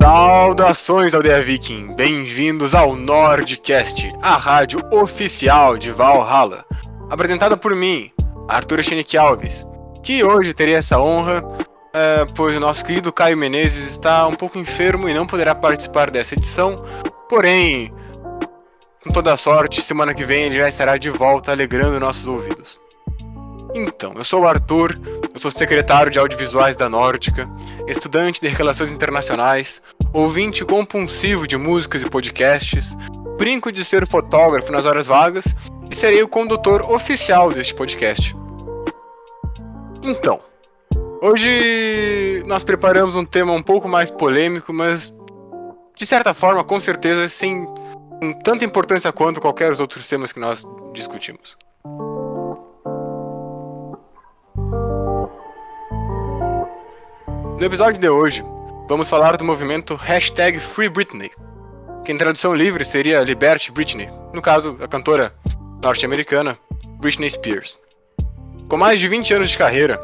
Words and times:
Saudações 0.00 1.14
Aldeia 1.14 1.42
Viking, 1.42 1.94
bem-vindos 1.94 2.74
ao 2.74 2.94
Nordcast, 2.94 4.08
a 4.20 4.36
rádio 4.36 4.80
oficial 4.92 5.78
de 5.78 5.90
Valhalla, 5.90 6.66
apresentada 7.10 7.56
por 7.56 7.74
mim, 7.74 8.10
Arthur 8.48 8.78
Echenique 8.78 9.18
Alves, 9.18 9.66
que 10.02 10.22
hoje 10.22 10.54
teria 10.54 10.78
essa 10.78 10.98
honra, 10.98 11.42
é, 11.92 12.24
pois 12.36 12.56
o 12.56 12.60
nosso 12.60 12.84
querido 12.84 13.12
Caio 13.12 13.36
Menezes 13.36 13.90
está 13.90 14.26
um 14.28 14.34
pouco 14.34 14.58
enfermo 14.58 15.08
e 15.08 15.14
não 15.14 15.26
poderá 15.26 15.54
participar 15.54 16.10
dessa 16.10 16.34
edição, 16.34 16.84
porém, 17.28 17.92
com 19.02 19.10
toda 19.10 19.32
a 19.32 19.36
sorte, 19.36 19.82
semana 19.82 20.14
que 20.14 20.24
vem 20.24 20.44
ele 20.44 20.58
já 20.58 20.68
estará 20.68 20.96
de 20.96 21.10
volta 21.10 21.50
alegrando 21.50 21.98
nossos 21.98 22.26
ouvidos. 22.26 22.80
Então, 23.74 24.12
eu 24.16 24.24
sou 24.24 24.42
o 24.42 24.46
Arthur, 24.48 24.98
eu 25.32 25.38
sou 25.38 25.50
secretário 25.50 26.10
de 26.10 26.18
audiovisuais 26.18 26.76
da 26.76 26.88
Nórdica, 26.88 27.48
estudante 27.86 28.40
de 28.40 28.48
relações 28.48 28.90
internacionais, 28.90 29.82
ouvinte 30.12 30.64
compulsivo 30.64 31.46
de 31.46 31.56
músicas 31.56 32.02
e 32.02 32.10
podcasts, 32.10 32.96
brinco 33.36 33.70
de 33.70 33.84
ser 33.84 34.06
fotógrafo 34.06 34.72
nas 34.72 34.84
horas 34.84 35.06
vagas 35.06 35.44
e 35.90 35.94
serei 35.94 36.22
o 36.22 36.28
condutor 36.28 36.82
oficial 36.90 37.52
deste 37.52 37.74
podcast. 37.74 38.36
Então, 40.02 40.40
hoje 41.20 42.42
nós 42.46 42.62
preparamos 42.62 43.16
um 43.16 43.24
tema 43.24 43.52
um 43.52 43.62
pouco 43.62 43.88
mais 43.88 44.10
polêmico, 44.10 44.72
mas 44.72 45.12
de 45.96 46.06
certa 46.06 46.32
forma, 46.32 46.64
com 46.64 46.80
certeza, 46.80 47.28
sem 47.28 47.66
tanta 48.42 48.64
importância 48.64 49.12
quanto 49.12 49.40
qualquer 49.40 49.70
dos 49.70 49.80
outros 49.80 50.08
temas 50.08 50.32
que 50.32 50.40
nós 50.40 50.66
discutimos. 50.92 51.56
No 57.58 57.66
episódio 57.66 58.00
de 58.00 58.08
hoje, 58.08 58.42
vamos 58.88 59.08
falar 59.10 59.36
do 59.36 59.44
movimento 59.44 59.94
hashtag 59.94 60.58
Free 60.58 60.88
Britney, 60.88 61.30
que 62.04 62.12
em 62.12 62.16
tradução 62.16 62.54
livre 62.54 62.84
seria 62.86 63.22
Liberte 63.22 63.70
Britney, 63.70 64.08
no 64.32 64.40
caso, 64.40 64.78
a 64.80 64.88
cantora 64.88 65.34
norte-americana 65.82 66.58
Britney 66.98 67.30
Spears. 67.30 67.78
Com 68.68 68.76
mais 68.76 69.00
de 69.00 69.08
20 69.08 69.34
anos 69.34 69.50
de 69.50 69.58
carreira, 69.58 69.98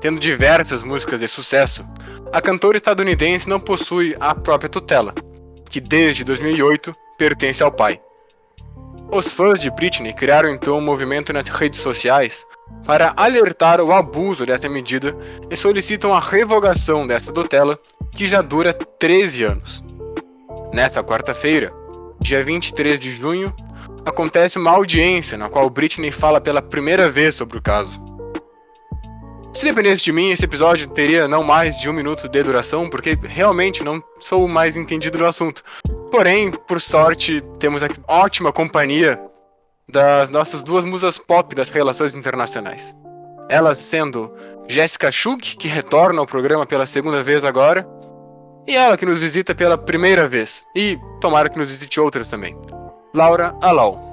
tendo 0.00 0.18
diversas 0.18 0.82
músicas 0.82 1.20
de 1.20 1.28
sucesso, 1.28 1.84
a 2.32 2.40
cantora 2.40 2.76
estadunidense 2.76 3.48
não 3.48 3.60
possui 3.60 4.16
a 4.18 4.34
própria 4.34 4.68
tutela, 4.68 5.14
que 5.70 5.80
desde 5.80 6.24
2008 6.24 6.94
pertence 7.18 7.62
ao 7.62 7.70
pai. 7.70 8.00
Os 9.10 9.32
fãs 9.32 9.58
de 9.58 9.70
Britney 9.70 10.12
criaram 10.12 10.50
então 10.50 10.76
um 10.76 10.82
movimento 10.82 11.32
nas 11.32 11.48
redes 11.48 11.80
sociais 11.80 12.46
para 12.84 13.14
alertar 13.16 13.80
o 13.80 13.92
abuso 13.92 14.44
dessa 14.44 14.68
medida 14.68 15.16
e 15.50 15.56
solicitam 15.56 16.12
a 16.12 16.20
revogação 16.20 17.06
dessa 17.06 17.32
tutela, 17.32 17.78
que 18.12 18.26
já 18.26 18.42
dura 18.42 18.72
13 18.72 19.44
anos. 19.44 19.84
Nessa 20.72 21.02
quarta-feira, 21.02 21.72
dia 22.20 22.44
23 22.44 23.00
de 23.00 23.10
junho, 23.10 23.54
acontece 24.04 24.58
uma 24.58 24.70
audiência 24.70 25.36
na 25.36 25.48
qual 25.48 25.68
Britney 25.68 26.10
fala 26.10 26.40
pela 26.40 26.62
primeira 26.62 27.10
vez 27.10 27.34
sobre 27.34 27.58
o 27.58 27.62
caso. 27.62 28.08
Se 29.54 29.64
dependesse 29.64 30.02
de 30.04 30.12
mim, 30.12 30.30
esse 30.30 30.44
episódio 30.44 30.86
teria 30.88 31.26
não 31.26 31.42
mais 31.42 31.76
de 31.76 31.88
um 31.88 31.92
minuto 31.92 32.28
de 32.28 32.42
duração, 32.42 32.88
porque 32.88 33.18
realmente 33.20 33.82
não 33.82 34.02
sou 34.20 34.44
o 34.44 34.48
mais 34.48 34.76
entendido 34.76 35.18
do 35.18 35.26
assunto. 35.26 35.64
Porém, 36.10 36.52
por 36.52 36.80
sorte, 36.80 37.42
temos 37.58 37.82
aqui 37.82 38.00
ótima 38.06 38.52
companhia 38.52 39.18
das 39.88 40.30
nossas 40.30 40.62
duas 40.62 40.84
musas 40.84 41.18
pop 41.18 41.54
das 41.54 41.70
relações 41.70 42.14
internacionais. 42.14 42.94
Elas 43.48 43.78
sendo 43.78 44.32
Jéssica 44.68 45.10
Schug, 45.10 45.56
que 45.56 45.66
retorna 45.66 46.20
ao 46.20 46.26
programa 46.26 46.66
pela 46.66 46.86
segunda 46.86 47.22
vez 47.22 47.42
agora, 47.42 47.86
e 48.66 48.76
ela 48.76 48.98
que 48.98 49.06
nos 49.06 49.18
visita 49.18 49.54
pela 49.54 49.78
primeira 49.78 50.28
vez, 50.28 50.66
e 50.76 50.98
tomara 51.20 51.48
que 51.48 51.58
nos 51.58 51.68
visite 51.68 51.98
outras 51.98 52.28
também, 52.28 52.54
Laura 53.14 53.56
Alau. 53.60 54.06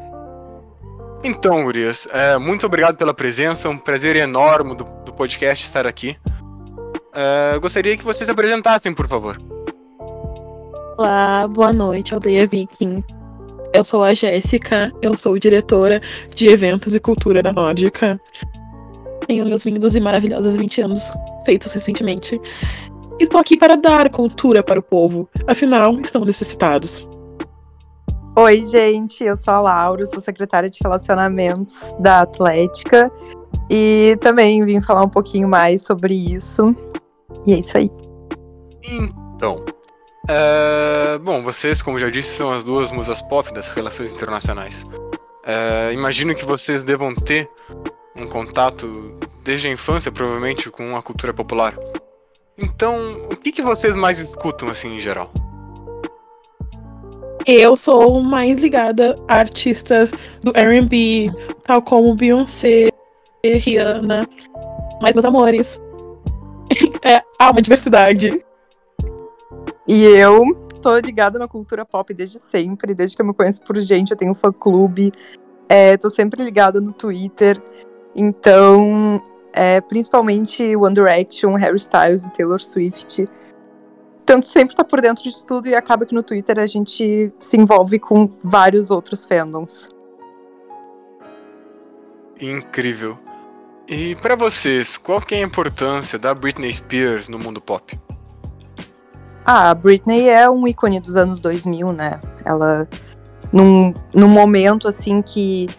Então, 1.24 1.64
Gurias, 1.64 2.08
é, 2.12 2.38
muito 2.38 2.66
obrigado 2.66 2.98
pela 2.98 3.14
presença, 3.14 3.68
um 3.68 3.78
prazer 3.78 4.16
enorme 4.16 4.76
do, 4.76 4.84
do 5.04 5.12
podcast 5.12 5.66
estar 5.66 5.88
aqui. 5.88 6.16
É, 7.14 7.58
gostaria 7.60 7.98
que 7.98 8.04
vocês 8.04 8.28
se 8.28 8.32
apresentassem, 8.32 8.94
por 8.94 9.08
favor. 9.08 9.38
Olá, 10.98 11.48
boa 11.48 11.74
noite, 11.74 12.14
aldeia 12.14 12.46
Viking. 12.46 13.04
Eu 13.74 13.84
sou 13.84 14.04
a 14.04 14.14
Jéssica, 14.14 14.94
eu 15.02 15.18
sou 15.18 15.38
diretora 15.38 16.02
de 16.34 16.48
eventos 16.48 16.96
e 16.96 17.00
cultura 17.00 17.42
da 17.42 17.52
Nórdica. 17.52 18.20
Tenho 19.28 19.46
meus 19.46 19.66
lindos 19.66 19.96
e 19.96 20.00
maravilhosos 20.00 20.56
20 20.56 20.82
anos 20.82 21.12
feitos 21.44 21.72
recentemente. 21.72 22.40
Estou 23.20 23.42
aqui 23.42 23.58
para 23.58 23.76
dar 23.76 24.10
cultura 24.10 24.62
para 24.62 24.80
o 24.80 24.84
povo, 24.84 25.28
afinal, 25.48 26.00
estão 26.00 26.24
necessitados. 26.24 27.10
Oi, 28.38 28.66
gente, 28.66 29.24
eu 29.24 29.38
sou 29.38 29.54
a 29.54 29.62
Laura, 29.62 30.06
sou 30.06 30.20
secretária 30.20 30.70
de 30.70 30.78
Relacionamentos 30.84 31.74
da 31.98 32.20
Atlética 32.20 33.10
e 33.70 34.18
também 34.20 34.62
vim 34.66 34.82
falar 34.82 35.04
um 35.04 35.10
pouquinho 35.10 35.48
mais 35.48 35.84
sobre 35.84 36.14
isso. 36.14 36.76
E 37.48 37.54
é 37.54 37.60
isso 37.60 37.78
aí. 37.78 37.90
Então, 38.84 39.64
é, 40.28 41.18
bom, 41.20 41.44
vocês, 41.44 41.82
como 41.82 41.98
já 41.98 42.10
disse, 42.10 42.36
são 42.36 42.52
as 42.52 42.62
duas 42.62 42.92
musas 42.92 43.22
pop 43.22 43.54
das 43.54 43.70
relações 43.70 44.12
internacionais. 44.12 44.86
É, 45.46 45.94
imagino 45.94 46.36
que 46.36 46.44
vocês 46.44 46.84
devam 46.84 47.16
ter 47.16 47.50
um 48.14 48.28
contato 48.28 49.18
desde 49.46 49.70
a 49.70 49.72
infância, 49.72 50.12
provavelmente, 50.12 50.70
com 50.70 50.98
a 50.98 51.02
cultura 51.02 51.34
popular. 51.34 51.74
Então, 52.58 53.30
o 53.32 53.36
que, 53.38 53.54
que 53.54 53.62
vocês 53.62 53.96
mais 53.96 54.20
escutam, 54.20 54.68
assim, 54.68 54.98
em 54.98 55.00
geral? 55.00 55.32
Eu 57.46 57.76
sou 57.76 58.24
mais 58.24 58.58
ligada 58.58 59.16
a 59.28 59.36
artistas 59.36 60.12
do 60.42 60.52
R&B, 60.56 61.30
tal 61.64 61.80
como 61.80 62.16
Beyoncé, 62.16 62.90
Rihanna. 63.44 64.28
Mas, 65.00 65.14
meus 65.14 65.26
amores, 65.26 65.80
é, 67.06 67.22
há 67.40 67.52
uma 67.52 67.62
diversidade. 67.62 68.44
E 69.88 70.04
eu 70.04 70.56
tô 70.82 70.98
ligada 70.98 71.38
na 71.38 71.48
cultura 71.48 71.86
pop 71.86 72.12
desde 72.16 72.40
sempre, 72.40 72.96
desde 72.96 73.16
que 73.16 73.22
eu 73.22 73.28
me 73.28 73.34
conheço 73.34 73.62
por 73.62 73.80
gente, 73.80 74.10
eu 74.10 74.18
tenho 74.18 74.32
um 74.32 74.36
fã-clube, 74.36 75.12
é, 75.70 75.98
tô 75.98 76.10
sempre 76.10 76.44
ligada 76.44 76.82
no 76.82 76.94
Twitter, 76.94 77.62
então, 78.16 79.22
é, 79.54 79.82
principalmente 79.82 80.76
One 80.76 80.96
Direction, 80.96 81.54
Harry 81.54 81.78
Styles 81.78 82.26
e 82.26 82.32
Taylor 82.32 82.60
Swift, 82.60 83.28
tanto 84.26 84.46
sempre 84.46 84.76
tá 84.76 84.84
por 84.84 85.02
dentro 85.02 85.24
de 85.24 85.46
tudo 85.46 85.68
e 85.68 85.76
acaba 85.76 86.06
que 86.06 86.14
no 86.14 86.24
Twitter 86.24 86.60
a 86.60 86.66
gente 86.66 87.32
se 87.40 87.58
envolve 87.58 88.00
com 88.00 88.30
vários 88.44 88.90
outros 88.90 89.26
fandoms. 89.26 89.90
Incrível. 92.42 93.18
E 93.88 94.16
para 94.16 94.36
vocês, 94.36 94.98
qual 94.98 95.22
que 95.22 95.36
é 95.36 95.44
a 95.44 95.46
importância 95.46 96.18
da 96.18 96.34
Britney 96.34 96.74
Spears 96.74 97.30
no 97.30 97.38
mundo 97.38 97.62
pop? 97.62 97.98
Ah, 99.46 99.70
a 99.70 99.76
Britney 99.76 100.28
é 100.28 100.50
um 100.50 100.68
ícone 100.68 101.00
dos 101.00 101.16
anos 101.16 101.40
2000, 101.40 101.94
né? 101.94 102.20
Ela, 102.44 102.90
num, 103.54 103.94
num 104.12 104.28
momento 104.28 104.88
assim 104.88 105.22
que 105.22 105.70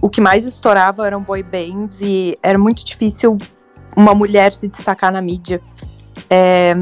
o 0.00 0.08
que 0.08 0.22
mais 0.22 0.46
estourava 0.46 1.06
eram 1.06 1.22
boy 1.22 1.42
bands 1.42 2.00
e 2.00 2.38
era 2.42 2.58
muito 2.58 2.82
difícil 2.82 3.36
uma 3.94 4.14
mulher 4.14 4.54
se 4.54 4.66
destacar 4.68 5.12
na 5.12 5.20
mídia. 5.20 5.60
É, 6.30 6.74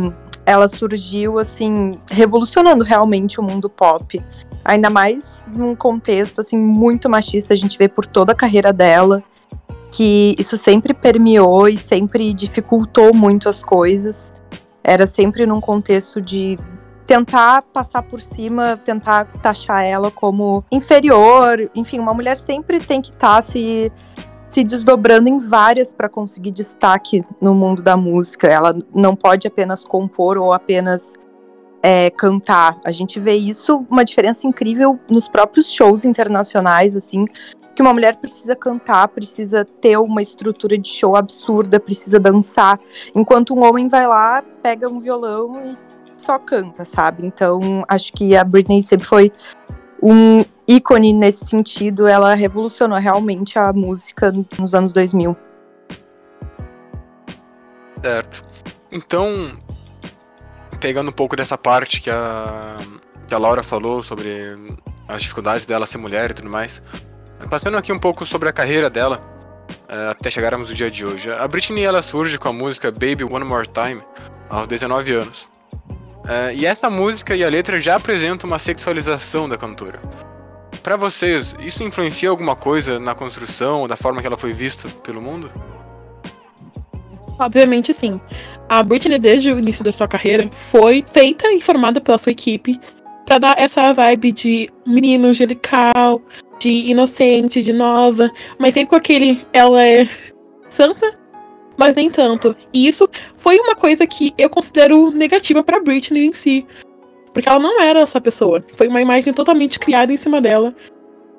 ela 0.44 0.68
surgiu 0.68 1.38
assim 1.38 1.92
revolucionando 2.10 2.84
realmente 2.84 3.38
o 3.38 3.42
mundo 3.42 3.68
pop, 3.70 4.22
ainda 4.64 4.90
mais 4.90 5.46
num 5.54 5.74
contexto 5.74 6.40
assim 6.40 6.56
muito 6.56 7.08
machista. 7.08 7.54
A 7.54 7.56
gente 7.56 7.78
vê 7.78 7.88
por 7.88 8.06
toda 8.06 8.32
a 8.32 8.36
carreira 8.36 8.72
dela 8.72 9.22
que 9.90 10.34
isso 10.38 10.56
sempre 10.56 10.94
permeou 10.94 11.68
e 11.68 11.76
sempre 11.76 12.32
dificultou 12.32 13.14
muito 13.14 13.48
as 13.48 13.62
coisas 13.62 14.32
era 14.84 15.06
sempre 15.06 15.46
num 15.46 15.60
contexto 15.60 16.20
de 16.20 16.58
tentar 17.06 17.62
passar 17.62 18.02
por 18.02 18.20
cima, 18.20 18.80
tentar 18.84 19.26
taxar 19.40 19.84
ela 19.84 20.10
como 20.10 20.64
inferior. 20.70 21.70
Enfim, 21.74 21.98
uma 21.98 22.14
mulher 22.14 22.38
sempre 22.38 22.80
tem 22.80 23.00
que 23.00 23.10
estar 23.10 23.36
tá 23.36 23.42
se, 23.42 23.92
se 24.52 24.62
desdobrando 24.62 25.30
em 25.30 25.38
várias 25.38 25.94
para 25.94 26.10
conseguir 26.10 26.50
destaque 26.50 27.24
no 27.40 27.54
mundo 27.54 27.82
da 27.82 27.96
música. 27.96 28.46
Ela 28.46 28.76
não 28.94 29.16
pode 29.16 29.48
apenas 29.48 29.82
compor 29.82 30.36
ou 30.36 30.52
apenas 30.52 31.14
é, 31.82 32.10
cantar. 32.10 32.78
A 32.84 32.92
gente 32.92 33.18
vê 33.18 33.32
isso, 33.32 33.86
uma 33.90 34.04
diferença 34.04 34.46
incrível 34.46 35.00
nos 35.08 35.26
próprios 35.26 35.72
shows 35.72 36.04
internacionais, 36.04 36.94
assim, 36.94 37.24
que 37.74 37.80
uma 37.80 37.94
mulher 37.94 38.16
precisa 38.16 38.54
cantar, 38.54 39.08
precisa 39.08 39.64
ter 39.64 39.96
uma 39.96 40.20
estrutura 40.20 40.76
de 40.76 40.88
show 40.88 41.16
absurda, 41.16 41.80
precisa 41.80 42.20
dançar, 42.20 42.78
enquanto 43.14 43.54
um 43.54 43.64
homem 43.64 43.88
vai 43.88 44.06
lá, 44.06 44.44
pega 44.62 44.86
um 44.86 45.00
violão 45.00 45.58
e 45.64 45.76
só 46.20 46.38
canta, 46.38 46.84
sabe? 46.84 47.26
Então, 47.26 47.84
acho 47.88 48.12
que 48.12 48.36
a 48.36 48.44
Britney 48.44 48.82
sempre 48.82 49.06
foi 49.06 49.32
um 50.02 50.44
ícone 50.66 51.12
nesse 51.12 51.46
sentido, 51.46 52.06
ela 52.06 52.34
revolucionou 52.34 52.98
realmente 52.98 53.58
a 53.58 53.72
música 53.72 54.32
nos 54.58 54.74
anos 54.74 54.92
2000. 54.92 55.36
Certo. 58.02 58.44
Então, 58.90 59.56
pegando 60.80 61.10
um 61.10 61.12
pouco 61.12 61.36
dessa 61.36 61.56
parte 61.56 62.00
que 62.00 62.10
a, 62.10 62.76
que 63.28 63.34
a 63.34 63.38
Laura 63.38 63.62
falou 63.62 64.02
sobre 64.02 64.56
as 65.06 65.22
dificuldades 65.22 65.64
dela 65.64 65.86
ser 65.86 65.98
mulher 65.98 66.32
e 66.32 66.34
tudo 66.34 66.48
mais, 66.48 66.82
passando 67.48 67.76
aqui 67.76 67.92
um 67.92 67.98
pouco 67.98 68.26
sobre 68.26 68.48
a 68.48 68.52
carreira 68.52 68.90
dela, 68.90 69.22
é, 69.88 70.10
até 70.10 70.30
chegarmos 70.30 70.68
no 70.68 70.74
dia 70.74 70.90
de 70.90 71.04
hoje. 71.04 71.30
A 71.30 71.46
Britney 71.46 71.84
ela 71.84 72.02
surge 72.02 72.38
com 72.38 72.48
a 72.48 72.52
música 72.52 72.90
Baby 72.90 73.24
One 73.24 73.44
More 73.44 73.68
Time 73.68 74.02
aos 74.50 74.66
19 74.66 75.12
anos. 75.12 75.51
É, 76.28 76.54
e 76.54 76.64
essa 76.64 76.88
música 76.88 77.34
e 77.34 77.42
a 77.42 77.48
letra 77.48 77.80
já 77.80 77.96
apresentam 77.96 78.48
uma 78.48 78.58
sexualização 78.58 79.48
da 79.48 79.58
cantora. 79.58 80.00
Para 80.82 80.96
vocês, 80.96 81.54
isso 81.60 81.82
influencia 81.82 82.28
alguma 82.28 82.56
coisa 82.56 82.98
na 82.98 83.14
construção, 83.14 83.86
da 83.86 83.96
forma 83.96 84.20
que 84.20 84.26
ela 84.26 84.36
foi 84.36 84.52
vista 84.52 84.88
pelo 85.02 85.20
mundo? 85.20 85.50
Obviamente 87.38 87.92
sim. 87.92 88.20
A 88.68 88.82
Britney, 88.82 89.18
desde 89.18 89.52
o 89.52 89.58
início 89.58 89.84
da 89.84 89.92
sua 89.92 90.08
carreira, 90.08 90.48
foi 90.50 91.04
feita 91.06 91.52
e 91.52 91.60
formada 91.60 92.00
pela 92.00 92.18
sua 92.18 92.32
equipe 92.32 92.80
para 93.24 93.38
dar 93.38 93.58
essa 93.58 93.92
vibe 93.92 94.32
de 94.32 94.70
menino 94.86 95.28
angelical, 95.28 96.20
de 96.58 96.68
inocente, 96.68 97.62
de 97.62 97.72
nova, 97.72 98.30
mas 98.58 98.74
sempre 98.74 98.90
com 98.90 98.96
aquele 98.96 99.44
ela 99.52 99.84
é 99.84 100.08
santa, 100.68 101.18
mas 101.76 101.94
nem 101.94 102.10
tanto. 102.10 102.54
E 102.72 102.86
isso 102.86 103.08
foi 103.36 103.58
uma 103.58 103.74
coisa 103.74 104.06
que 104.06 104.34
eu 104.36 104.48
considero 104.50 105.10
negativa 105.10 105.62
para 105.62 105.80
Britney 105.80 106.26
em 106.26 106.32
si, 106.32 106.66
porque 107.32 107.48
ela 107.48 107.58
não 107.58 107.80
era 107.80 108.00
essa 108.00 108.20
pessoa. 108.20 108.64
Foi 108.74 108.88
uma 108.88 109.00
imagem 109.00 109.32
totalmente 109.32 109.78
criada 109.78 110.12
em 110.12 110.16
cima 110.16 110.40
dela, 110.40 110.74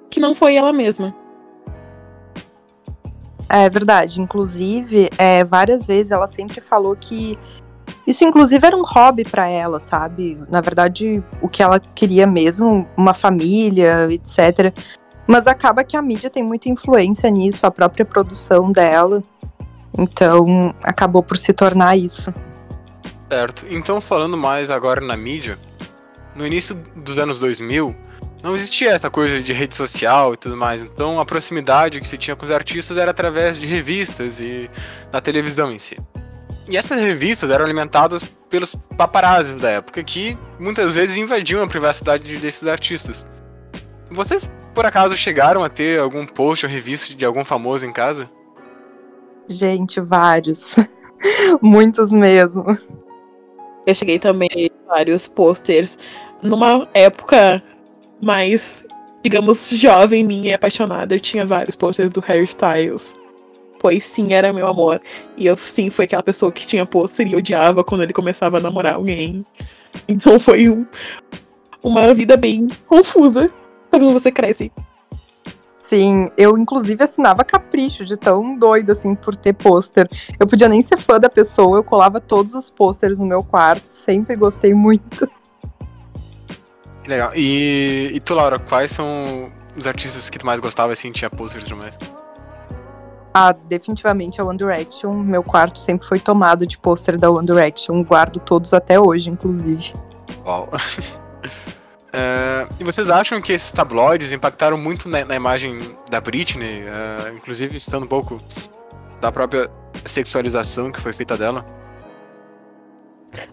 que 0.09 0.19
não 0.19 0.33
foi 0.33 0.55
ela 0.55 0.73
mesma. 0.73 1.15
É 3.49 3.69
verdade. 3.69 4.19
Inclusive, 4.19 5.09
é, 5.17 5.43
várias 5.43 5.85
vezes 5.85 6.11
ela 6.11 6.27
sempre 6.27 6.61
falou 6.61 6.95
que 6.95 7.37
isso, 8.05 8.23
inclusive, 8.25 8.65
era 8.65 8.75
um 8.75 8.83
hobby 8.83 9.23
para 9.23 9.47
ela, 9.47 9.79
sabe? 9.79 10.37
Na 10.49 10.59
verdade, 10.59 11.23
o 11.41 11.47
que 11.47 11.63
ela 11.63 11.79
queria 11.79 12.27
mesmo, 12.27 12.87
uma 12.97 13.13
família, 13.13 14.07
etc. 14.11 14.73
Mas 15.25 15.47
acaba 15.47 15.83
que 15.83 15.95
a 15.95 16.01
mídia 16.01 16.29
tem 16.29 16.43
muita 16.43 16.67
influência 16.67 17.29
nisso, 17.29 17.65
a 17.65 17.71
própria 17.71 18.03
produção 18.03 18.71
dela. 18.71 19.23
Então, 19.97 20.73
acabou 20.83 21.21
por 21.21 21.37
se 21.37 21.53
tornar 21.53 21.95
isso. 21.95 22.33
Certo. 23.29 23.65
Então, 23.69 23.99
falando 24.01 24.37
mais 24.37 24.69
agora 24.69 25.01
na 25.01 25.15
mídia, 25.15 25.57
no 26.35 26.45
início 26.45 26.75
dos 26.95 27.17
anos 27.17 27.39
2000, 27.39 27.95
não 28.43 28.55
existia 28.55 28.91
essa 28.91 29.09
coisa 29.09 29.41
de 29.41 29.53
rede 29.53 29.73
social 29.73 30.33
e 30.33 30.37
tudo 30.37 30.57
mais. 30.57 30.81
Então 30.81 31.17
a 31.19 31.25
proximidade 31.25 32.01
que 32.01 32.07
se 32.07 32.17
tinha 32.17 32.35
com 32.35 32.43
os 32.45 32.51
artistas 32.51 32.97
era 32.97 33.11
através 33.11 33.57
de 33.57 33.65
revistas 33.65 34.41
e 34.41 34.69
da 35.09 35.21
televisão 35.21 35.71
em 35.71 35.79
si. 35.79 35.97
E 36.67 36.75
essas 36.75 36.99
revistas 36.99 37.49
eram 37.49 37.63
alimentadas 37.63 38.25
pelos 38.49 38.75
paparazzi 38.97 39.55
da 39.55 39.69
época, 39.69 40.03
que 40.03 40.37
muitas 40.59 40.93
vezes 40.93 41.15
invadiam 41.15 41.63
a 41.63 41.67
privacidade 41.67 42.37
desses 42.37 42.67
artistas. 42.67 43.25
Vocês, 44.11 44.49
por 44.75 44.85
acaso, 44.85 45.15
chegaram 45.15 45.63
a 45.63 45.69
ter 45.69 45.99
algum 45.99 46.25
post 46.25 46.65
ou 46.65 46.71
revista 46.71 47.15
de 47.15 47.25
algum 47.25 47.45
famoso 47.45 47.85
em 47.85 47.93
casa? 47.93 48.29
Gente, 49.47 49.99
vários. 49.99 50.75
Muitos 51.61 52.11
mesmo. 52.11 52.77
Eu 53.85 53.95
cheguei 53.95 54.19
também 54.19 54.69
vários 54.87 55.27
posters 55.27 55.97
numa 56.41 56.87
época 56.93 57.61
mais, 58.21 58.85
digamos, 59.21 59.69
jovem 59.71 60.23
minha 60.23 60.51
e 60.51 60.53
apaixonada. 60.53 61.15
Eu 61.15 61.19
tinha 61.19 61.45
vários 61.45 61.75
posters 61.75 62.09
do 62.09 62.21
Harry 62.21 62.45
Styles. 62.45 63.15
Pois 63.79 64.05
sim, 64.05 64.33
era 64.33 64.53
meu 64.53 64.67
amor. 64.67 65.01
E 65.35 65.45
eu 65.45 65.57
sim 65.57 65.89
foi 65.89 66.05
aquela 66.05 66.23
pessoa 66.23 66.51
que 66.51 66.65
tinha 66.65 66.85
pôster 66.85 67.27
e 67.27 67.35
odiava 67.35 67.83
quando 67.83 68.03
ele 68.03 68.13
começava 68.13 68.57
a 68.57 68.61
namorar 68.61 68.95
alguém. 68.95 69.45
Então 70.07 70.39
foi 70.39 70.69
um, 70.69 70.85
uma 71.83 72.13
vida 72.13 72.37
bem 72.37 72.67
confusa 72.87 73.49
quando 73.89 74.09
você 74.11 74.31
cresce. 74.31 74.71
Sim, 75.83 76.29
eu 76.37 76.57
inclusive 76.57 77.03
assinava 77.03 77.43
capricho 77.43 78.05
de 78.05 78.15
tão 78.15 78.57
doido 78.57 78.91
assim 78.91 79.13
por 79.13 79.35
ter 79.35 79.53
pôster. 79.53 80.07
Eu 80.39 80.47
podia 80.47 80.69
nem 80.69 80.81
ser 80.81 80.97
fã 80.97 81.19
da 81.19 81.29
pessoa, 81.29 81.77
eu 81.77 81.83
colava 81.83 82.21
todos 82.21 82.55
os 82.55 82.69
pôsteres 82.69 83.19
no 83.19 83.25
meu 83.25 83.43
quarto, 83.43 83.87
sempre 83.87 84.35
gostei 84.35 84.73
muito. 84.73 85.29
Legal. 87.05 87.31
E, 87.35 88.11
e 88.13 88.19
tu, 88.21 88.33
Laura, 88.33 88.57
quais 88.57 88.91
são 88.91 89.51
os 89.75 89.85
artistas 89.85 90.29
que 90.29 90.39
tu 90.39 90.45
mais 90.45 90.59
gostava, 90.59 90.93
assim, 90.93 91.11
tinha 91.11 91.29
posters 91.29 91.67
e 91.67 91.73
mais? 91.73 91.97
Ah, 93.33 93.51
definitivamente 93.51 94.39
a 94.39 94.45
One 94.45 94.57
Direction. 94.57 95.11
Meu 95.13 95.43
quarto 95.43 95.79
sempre 95.79 96.07
foi 96.07 96.19
tomado 96.19 96.65
de 96.65 96.77
pôster 96.77 97.17
da 97.17 97.29
One 97.29 97.45
Direction. 97.45 98.03
Guardo 98.03 98.39
todos 98.39 98.73
até 98.73 98.99
hoje, 98.99 99.29
inclusive. 99.29 99.95
Uau. 100.45 100.69
Uh, 102.13 102.71
e 102.79 102.83
vocês 102.83 103.09
acham 103.09 103.41
que 103.41 103.51
esses 103.51 103.71
tabloides 103.71 104.31
impactaram 104.31 104.77
muito 104.77 105.09
na, 105.09 105.25
na 105.25 105.35
imagem 105.35 105.79
da 106.11 106.21
Britney, 106.21 106.83
uh, 106.83 107.35
inclusive 107.35 107.75
estando 107.75 108.03
um 108.03 108.07
pouco 108.07 108.39
da 109.19 109.31
própria 109.31 109.67
sexualização 110.05 110.91
que 110.91 111.01
foi 111.01 111.11
feita 111.11 111.35
dela? 111.35 111.65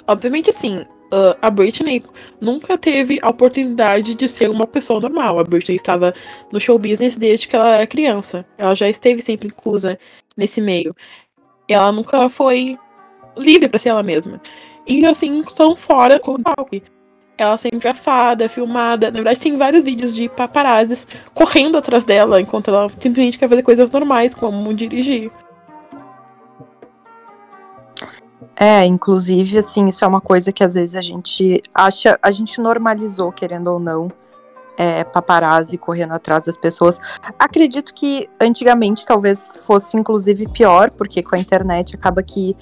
Obviamente 0.07 0.53
sim. 0.53 0.85
Uh, 1.13 1.35
a 1.41 1.51
Britney 1.51 2.05
nunca 2.41 2.77
teve 2.77 3.19
a 3.23 3.31
oportunidade 3.31 4.15
de 4.15 4.29
ser 4.29 4.51
uma 4.51 4.67
pessoa 4.67 5.01
normal. 5.01 5.39
A 5.39 5.45
Britney 5.45 5.77
estava 5.77 6.13
no 6.53 6.61
show 6.61 6.79
business 6.79 7.17
desde 7.17 7.49
que 7.49 7.57
ela 7.57 7.77
era 7.77 7.87
criança. 7.87 8.47
Ela 8.59 8.75
já 8.75 8.89
esteve 8.91 9.23
sempre 9.23 9.49
inclusa 9.49 9.99
nesse 10.37 10.61
meio. 10.61 10.95
Ela 11.67 11.91
nunca 11.91 12.29
foi 12.29 12.79
livre 13.39 13.69
para 13.69 13.79
ser 13.79 13.89
ela 13.89 14.03
mesma. 14.03 14.41
E 14.87 15.05
assim, 15.07 15.43
tão 15.57 15.75
fora 15.75 16.21
com 16.21 16.33
o 16.33 16.43
palco. 16.43 16.77
Ela 17.41 17.57
sempre 17.57 17.89
é 17.89 17.95
fada, 17.95 18.45
é 18.45 18.49
filmada. 18.49 19.07
Na 19.07 19.15
verdade, 19.15 19.41
tem 19.41 19.57
vários 19.57 19.83
vídeos 19.83 20.15
de 20.15 20.29
paparazzis 20.29 21.07
correndo 21.33 21.79
atrás 21.79 22.05
dela 22.05 22.39
enquanto 22.39 22.69
ela 22.69 22.91
simplesmente 22.91 23.39
quer 23.39 23.49
fazer 23.49 23.63
coisas 23.63 23.91
normais, 23.91 24.35
como 24.35 24.75
dirigir. 24.75 25.33
É, 28.55 28.85
inclusive, 28.85 29.57
assim, 29.57 29.89
isso 29.89 30.05
é 30.05 30.07
uma 30.07 30.21
coisa 30.21 30.53
que 30.53 30.63
às 30.63 30.75
vezes 30.75 30.95
a 30.95 31.01
gente 31.01 31.63
acha, 31.75 32.19
a 32.23 32.31
gente 32.31 32.61
normalizou, 32.61 33.33
querendo 33.33 33.69
ou 33.69 33.81
não, 33.81 34.13
é, 34.77 35.03
paparazzi 35.03 35.79
correndo 35.79 36.13
atrás 36.13 36.43
das 36.43 36.59
pessoas. 36.59 37.01
Acredito 37.39 37.95
que 37.95 38.29
antigamente 38.39 39.07
talvez 39.07 39.51
fosse 39.67 39.97
inclusive 39.97 40.47
pior, 40.47 40.91
porque 40.91 41.23
com 41.23 41.37
a 41.37 41.39
internet 41.39 41.95
acaba 41.97 42.23
que 42.23 42.55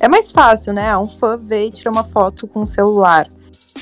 é 0.00 0.08
mais 0.08 0.32
fácil, 0.32 0.72
né? 0.72 0.98
Um 0.98 1.06
fã 1.06 1.38
vê 1.38 1.66
e 1.66 1.70
tira 1.70 1.88
uma 1.88 2.02
foto 2.02 2.48
com 2.48 2.62
o 2.62 2.66
celular. 2.66 3.28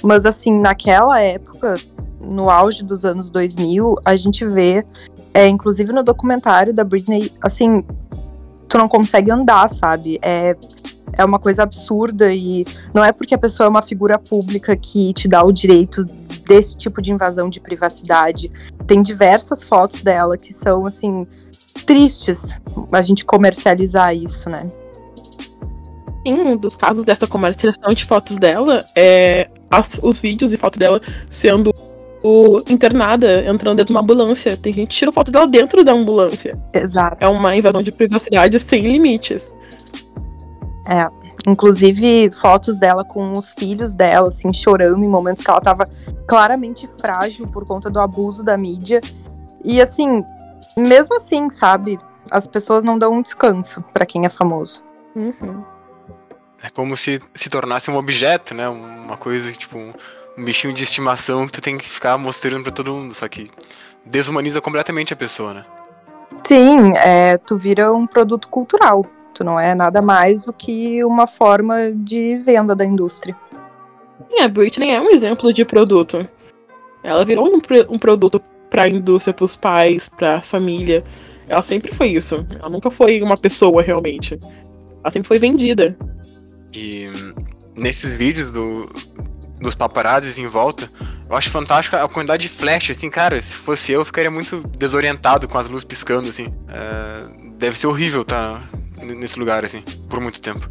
Mas 0.03 0.25
assim, 0.25 0.53
naquela 0.53 1.21
época, 1.21 1.77
no 2.25 2.49
auge 2.49 2.85
dos 2.85 3.05
anos 3.05 3.31
2000, 3.31 3.97
a 4.05 4.17
gente 4.17 4.47
vê, 4.47 4.87
é, 5.35 5.49
inclusive 5.49 5.93
no 5.93 6.03
documentário 6.03 6.73
da 6.73 6.85
Britney, 6.85 7.33
assim, 7.41 7.85
tu 8.69 8.79
não 8.79 8.89
consegue 8.89 9.31
andar, 9.31 9.69
sabe? 9.69 10.19
É 10.23 10.57
é 11.13 11.25
uma 11.25 11.39
coisa 11.39 11.63
absurda 11.63 12.33
e 12.33 12.65
não 12.95 13.05
é 13.05 13.13
porque 13.13 13.35
a 13.35 13.39
pessoa 13.39 13.67
é 13.67 13.71
uma 13.71 13.83
figura 13.83 14.19
pública 14.19 14.75
que 14.77 15.13
te 15.13 15.29
dá 15.29 15.45
o 15.45 15.53
direito 15.53 16.05
desse 16.47 16.77
tipo 16.77 17.03
de 17.03 17.13
invasão 17.13 17.49
de 17.49 17.61
privacidade. 17.61 18.51
Tem 18.87 19.03
diversas 19.03 19.63
fotos 19.63 20.03
dela 20.03 20.37
que 20.37 20.53
são 20.53 20.87
assim 20.87 21.27
tristes 21.87 22.61
a 22.91 23.03
gente 23.03 23.25
comercializar 23.25 24.15
isso, 24.15 24.49
né? 24.49 24.69
Em 26.25 26.41
um 26.41 26.57
dos 26.57 26.77
casos 26.77 27.05
dessa 27.05 27.27
comercialização 27.27 27.93
de 27.93 28.05
fotos 28.05 28.39
dela, 28.39 28.87
é 28.97 29.47
as, 29.73 29.99
os 30.03 30.21
vídeos 30.21 30.53
e 30.53 30.59
fotos 30.59 30.79
dela 30.79 31.01
sendo 31.31 31.73
o, 32.23 32.63
internada, 32.69 33.45
entrando 33.47 33.79
dentro 33.79 33.87
de 33.87 33.93
uma 33.93 34.01
ambulância. 34.01 34.57
Tem 34.57 34.73
gente 34.73 34.89
que 34.89 34.95
tira 34.95 35.11
foto 35.11 35.33
dela 35.33 35.47
dentro 35.47 35.83
da 35.83 35.93
ambulância. 35.93 36.59
Exato. 36.73 37.17
É 37.25 37.27
uma 37.27 37.57
invasão 37.57 37.83
de 37.83 37.91
privacidade 37.91 38.59
sem 38.61 38.83
limites. 38.83 39.53
É, 40.89 41.07
inclusive 41.47 42.31
fotos 42.33 42.79
dela 42.79 43.05
com 43.05 43.37
os 43.37 43.51
filhos 43.51 43.95
dela, 43.95 44.29
assim, 44.29 44.53
chorando 44.53 45.03
em 45.03 45.09
momentos 45.09 45.43
que 45.43 45.51
ela 45.51 45.61
tava 45.61 45.85
claramente 46.29 46.89
frágil 47.01 47.47
por 47.49 47.65
conta 47.65 47.91
do 47.91 47.99
abuso 47.99 48.45
da 48.45 48.57
mídia. 48.57 49.01
E 49.65 49.81
assim, 49.81 50.25
mesmo 50.77 51.17
assim, 51.17 51.49
sabe, 51.51 51.99
as 52.31 52.47
pessoas 52.47 52.85
não 52.85 52.99
dão 52.99 53.15
um 53.15 53.23
descanso 53.23 53.83
para 53.93 54.07
quem 54.07 54.27
é 54.27 54.29
famoso. 54.29 54.83
Uhum. 55.15 55.65
É 56.63 56.71
como 56.71 56.97
se 56.97 57.21
se 57.35 57.49
tornasse 57.49 57.91
um 57.91 57.97
objeto, 57.97 58.55
né? 58.55 58.69
Uma 58.69 59.17
coisa, 59.17 59.51
tipo, 59.53 59.77
um, 59.77 59.93
um 60.39 60.45
bichinho 60.45 60.73
de 60.73 60.85
estimação 60.85 61.47
que 61.47 61.53
tu 61.53 61.61
tem 61.61 61.77
que 61.77 61.89
ficar 61.89 62.17
mostrando 62.17 62.63
para 62.63 62.73
todo 62.73 62.95
mundo, 62.95 63.15
só 63.15 63.27
que 63.29 63.51
desumaniza 64.05 64.61
completamente 64.61 65.13
a 65.13 65.17
pessoa, 65.17 65.55
né? 65.55 65.65
Sim, 66.47 66.93
é, 66.97 67.37
tu 67.39 67.57
vira 67.57 67.93
um 67.93 68.07
produto 68.07 68.49
cultural. 68.49 69.05
Tu 69.35 69.43
não 69.43 69.59
é 69.59 69.75
nada 69.75 70.03
mais 70.03 70.43
do 70.43 70.53
que 70.53 71.03
uma 71.05 71.27
forma 71.27 71.91
de 71.93 72.37
venda 72.37 72.77
da 72.77 72.85
indústria. 72.85 73.37
Sim, 74.31 74.43
a 74.43 74.49
Britney 74.49 74.91
é 74.91 75.01
um 75.01 75.11
exemplo 75.11 75.53
de 75.53 75.65
produto. 75.65 76.29
Ela 77.03 77.25
virou 77.25 77.49
um, 77.49 77.61
um 77.89 77.99
produto 77.99 78.41
para 78.71 78.83
a 78.83 78.89
indústria, 78.89 79.35
para 79.35 79.45
os 79.45 79.57
pais, 79.57 80.09
para 80.09 80.37
a 80.37 80.43
família. 80.43 81.03
Ela 81.49 81.63
sempre 81.63 81.93
foi 81.93 82.09
isso. 82.09 82.47
Ela 82.59 82.69
nunca 82.69 82.91
foi 82.91 83.21
uma 83.23 83.37
pessoa 83.37 83.83
realmente. 83.83 84.39
Ela 85.03 85.11
sempre 85.11 85.29
foi 85.29 85.39
vendida. 85.39 85.97
E 86.73 87.07
nesses 87.77 88.13
vídeos 88.13 88.53
do, 88.53 88.91
dos 89.61 89.75
paparazzis 89.75 90.39
em 90.39 90.47
volta, 90.47 90.91
eu 91.29 91.37
acho 91.37 91.51
fantástico 91.51 91.97
a 91.97 92.09
quantidade 92.09 92.43
de 92.43 92.49
flash, 92.49 92.91
assim, 92.91 93.09
cara, 93.09 93.41
se 93.41 93.55
fosse 93.55 93.93
eu, 93.93 94.01
eu 94.01 94.05
ficaria 94.05 94.31
muito 94.31 94.61
desorientado 94.77 95.49
com 95.49 95.59
as 95.59 95.69
luzes 95.69 95.85
piscando, 95.85 96.29
assim. 96.29 96.53
É, 96.71 97.53
deve 97.57 97.79
ser 97.79 97.87
horrível 97.87 98.23
estar 98.23 98.51
tá 98.51 99.05
nesse 99.05 99.39
lugar, 99.39 99.65
assim, 99.65 99.83
por 100.09 100.21
muito 100.21 100.41
tempo. 100.41 100.69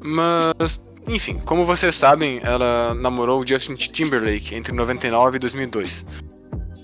Mas, 0.00 0.80
enfim, 1.06 1.38
como 1.44 1.64
vocês 1.64 1.94
sabem, 1.94 2.40
ela 2.42 2.94
namorou 2.94 3.40
o 3.40 3.46
Justin 3.46 3.74
Timberlake 3.74 4.54
entre 4.54 4.72
99 4.72 5.36
e 5.36 5.40
2002. 5.40 6.04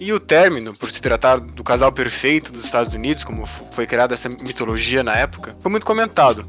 E 0.00 0.12
o 0.12 0.20
término, 0.20 0.72
por 0.74 0.92
se 0.92 1.00
tratar 1.00 1.40
do 1.40 1.64
casal 1.64 1.90
perfeito 1.90 2.52
dos 2.52 2.64
Estados 2.64 2.94
Unidos, 2.94 3.24
como 3.24 3.46
foi 3.72 3.86
criada 3.86 4.14
essa 4.14 4.28
mitologia 4.28 5.02
na 5.02 5.16
época, 5.16 5.56
foi 5.58 5.72
muito 5.72 5.84
comentado. 5.84 6.46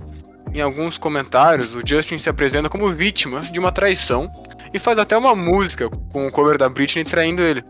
Em 0.53 0.61
alguns 0.61 0.97
comentários, 0.97 1.73
o 1.75 1.81
Justin 1.85 2.17
se 2.17 2.29
apresenta 2.29 2.69
como 2.69 2.93
vítima 2.93 3.41
de 3.41 3.59
uma 3.59 3.71
traição 3.71 4.31
e 4.73 4.79
faz 4.79 4.97
até 4.97 5.17
uma 5.17 5.35
música 5.35 5.89
com 6.11 6.27
o 6.27 6.31
cover 6.31 6.57
da 6.57 6.67
Britney 6.67 7.03
traindo 7.03 7.41
ele. 7.41 7.63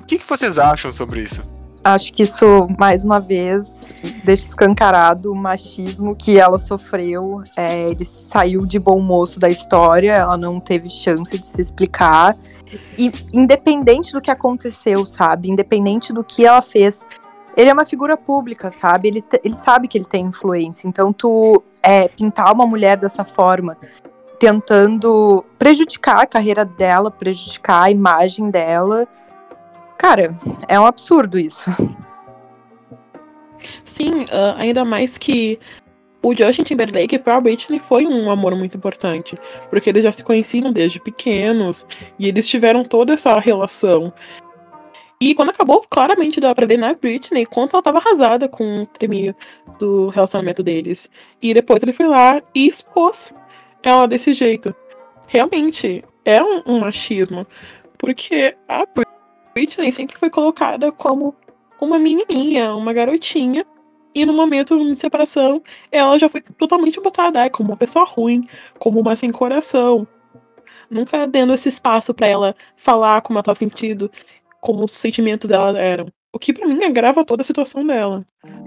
O 0.00 0.04
que, 0.04 0.18
que 0.18 0.28
vocês 0.28 0.58
acham 0.58 0.90
sobre 0.90 1.22
isso? 1.22 1.42
Acho 1.84 2.12
que 2.12 2.22
isso, 2.22 2.66
mais 2.78 3.04
uma 3.04 3.18
vez, 3.18 3.64
deixa 4.22 4.44
escancarado 4.44 5.32
o 5.32 5.34
machismo 5.34 6.14
que 6.14 6.38
ela 6.38 6.58
sofreu. 6.58 7.42
É, 7.56 7.88
ele 7.90 8.04
saiu 8.04 8.64
de 8.64 8.78
bom 8.78 9.00
moço 9.00 9.40
da 9.40 9.48
história, 9.48 10.12
ela 10.12 10.36
não 10.36 10.60
teve 10.60 10.88
chance 10.88 11.36
de 11.36 11.46
se 11.46 11.60
explicar. 11.60 12.36
E 12.96 13.10
independente 13.32 14.12
do 14.12 14.20
que 14.20 14.30
aconteceu, 14.30 15.04
sabe? 15.04 15.50
Independente 15.50 16.12
do 16.12 16.22
que 16.22 16.46
ela 16.46 16.62
fez, 16.62 17.04
ele 17.56 17.70
é 17.70 17.72
uma 17.72 17.86
figura 17.86 18.16
pública, 18.16 18.70
sabe? 18.70 19.08
Ele, 19.08 19.24
ele 19.44 19.54
sabe 19.54 19.88
que 19.88 19.98
ele 19.98 20.04
tem 20.04 20.26
influência. 20.26 20.88
Então, 20.88 21.12
tu 21.12 21.62
é, 21.82 22.08
pintar 22.08 22.52
uma 22.52 22.66
mulher 22.66 22.96
dessa 22.96 23.24
forma, 23.24 23.76
tentando 24.38 25.44
prejudicar 25.58 26.22
a 26.22 26.26
carreira 26.26 26.64
dela, 26.64 27.10
prejudicar 27.10 27.84
a 27.84 27.90
imagem 27.90 28.50
dela. 28.50 29.06
Cara, 29.98 30.36
é 30.68 30.78
um 30.80 30.86
absurdo 30.86 31.38
isso. 31.38 31.70
Sim, 33.84 34.22
uh, 34.22 34.56
ainda 34.56 34.84
mais 34.84 35.16
que 35.16 35.60
o 36.22 36.34
Justin 36.34 36.62
Timberlake 36.62 37.18
para 37.18 37.40
Britney 37.40 37.80
foi 37.80 38.06
um 38.06 38.30
amor 38.30 38.54
muito 38.54 38.76
importante, 38.76 39.36
porque 39.68 39.90
eles 39.90 40.04
já 40.04 40.12
se 40.12 40.22
conheciam 40.22 40.72
desde 40.72 41.00
pequenos 41.00 41.86
e 42.18 42.28
eles 42.28 42.48
tiveram 42.48 42.84
toda 42.84 43.12
essa 43.12 43.38
relação. 43.40 44.12
E 45.22 45.36
quando 45.36 45.50
acabou, 45.50 45.84
claramente 45.88 46.40
deu 46.40 46.52
pra 46.52 46.66
ver 46.66 46.76
na 46.76 46.94
Britney 46.94 47.46
quanto 47.46 47.76
ela 47.76 47.82
tava 47.82 47.98
arrasada 47.98 48.48
com 48.48 48.82
o 48.82 48.86
treminho 48.86 49.32
do 49.78 50.08
relacionamento 50.08 50.64
deles. 50.64 51.08
E 51.40 51.54
depois 51.54 51.80
ele 51.80 51.92
foi 51.92 52.08
lá 52.08 52.42
e 52.52 52.66
expôs 52.66 53.32
ela 53.84 54.08
desse 54.08 54.32
jeito. 54.32 54.74
Realmente, 55.28 56.04
é 56.24 56.42
um, 56.42 56.62
um 56.66 56.80
machismo. 56.80 57.46
Porque 57.96 58.56
a 58.68 58.84
Britney 59.54 59.92
sempre 59.92 60.18
foi 60.18 60.28
colocada 60.28 60.90
como 60.90 61.36
uma 61.80 62.00
menininha, 62.00 62.74
uma 62.74 62.92
garotinha. 62.92 63.64
E 64.12 64.26
no 64.26 64.32
momento 64.32 64.76
de 64.76 64.96
separação, 64.96 65.62
ela 65.92 66.18
já 66.18 66.28
foi 66.28 66.40
totalmente 66.40 67.00
botada 67.00 67.48
como 67.48 67.70
uma 67.70 67.76
pessoa 67.76 68.04
ruim, 68.04 68.48
como 68.76 68.98
uma 68.98 69.14
sem 69.14 69.30
coração. 69.30 70.04
Nunca 70.90 71.28
dando 71.28 71.54
esse 71.54 71.68
espaço 71.68 72.12
para 72.12 72.26
ela 72.26 72.56
falar 72.76 73.20
como 73.22 73.38
ela 73.38 73.44
tava 73.44 73.54
sentindo 73.54 74.10
como 74.62 74.84
os 74.84 74.92
sentimentos 74.92 75.50
dela 75.50 75.76
eram. 75.78 76.06
O 76.32 76.38
que 76.38 76.52
para 76.52 76.66
mim 76.66 76.82
agrava 76.84 77.24
toda 77.24 77.42
a 77.42 77.44
situação 77.44 77.84
dela. 77.84 78.24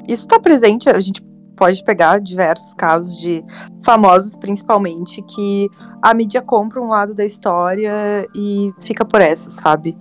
Isso 0.07 0.23
está 0.23 0.39
presente, 0.39 0.87
a 0.89 0.99
gente 0.99 1.23
pode 1.55 1.81
pegar 1.83 2.19
diversos 2.19 2.73
casos 2.73 3.17
de 3.19 3.43
famosos, 3.81 4.35
principalmente, 4.35 5.21
que 5.23 5.69
a 6.01 6.13
mídia 6.13 6.41
compra 6.41 6.81
um 6.81 6.89
lado 6.89 7.15
da 7.15 7.25
história 7.25 8.27
e 8.35 8.71
fica 8.81 9.05
por 9.05 9.21
essa, 9.21 9.49
sabe? 9.49 9.97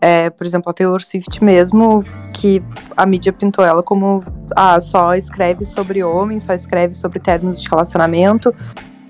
É, 0.00 0.28
por 0.28 0.44
exemplo, 0.44 0.68
a 0.68 0.74
Taylor 0.74 1.02
Swift 1.02 1.42
mesmo, 1.42 2.04
que 2.34 2.62
a 2.96 3.06
mídia 3.06 3.32
pintou 3.32 3.64
ela 3.64 3.82
como 3.82 4.22
ah, 4.54 4.80
só 4.80 5.14
escreve 5.14 5.64
sobre 5.64 6.02
homens, 6.02 6.42
só 6.42 6.52
escreve 6.52 6.92
sobre 6.92 7.20
términos 7.20 7.62
de 7.62 7.68
relacionamento, 7.68 8.52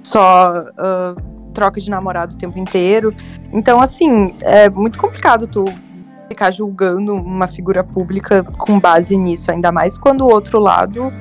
só 0.03 0.53
uh, 0.53 1.53
troca 1.53 1.81
de 1.81 1.91
namorado 1.91 2.35
o 2.35 2.39
tempo 2.39 2.59
inteiro. 2.59 3.13
Então, 3.53 3.81
assim, 3.81 4.35
é 4.43 4.69
muito 4.69 4.99
complicado 4.99 5.49
tu 5.49 5.65
ficar 6.29 6.51
julgando 6.51 7.15
uma 7.15 7.49
figura 7.49 7.85
pública 7.85 8.43
com 8.59 8.79
base 8.79 9.17
nisso, 9.17 9.51
ainda 9.51 9.71
mais 9.71 9.99
quando 9.99 10.23
o 10.23 10.31
outro 10.33 10.59
lado 10.59 11.13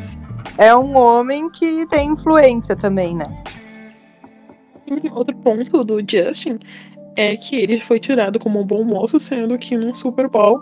é 0.57 0.75
um 0.75 0.97
homem 0.97 1.50
que 1.50 1.85
tem 1.88 2.09
influência 2.09 2.75
também, 2.75 3.15
né? 3.15 3.25
Outro 5.13 5.35
ponto 5.38 5.83
do 5.83 6.00
Justin 6.00 6.59
é 7.15 7.35
que 7.35 7.55
ele 7.55 7.79
foi 7.79 8.00
tirado 8.00 8.39
como 8.39 8.59
um 8.59 8.65
bom 8.65 8.83
moço, 8.83 9.19
sendo 9.19 9.57
que 9.57 9.77
num 9.77 9.93
Super 9.93 10.29
Bowl, 10.29 10.62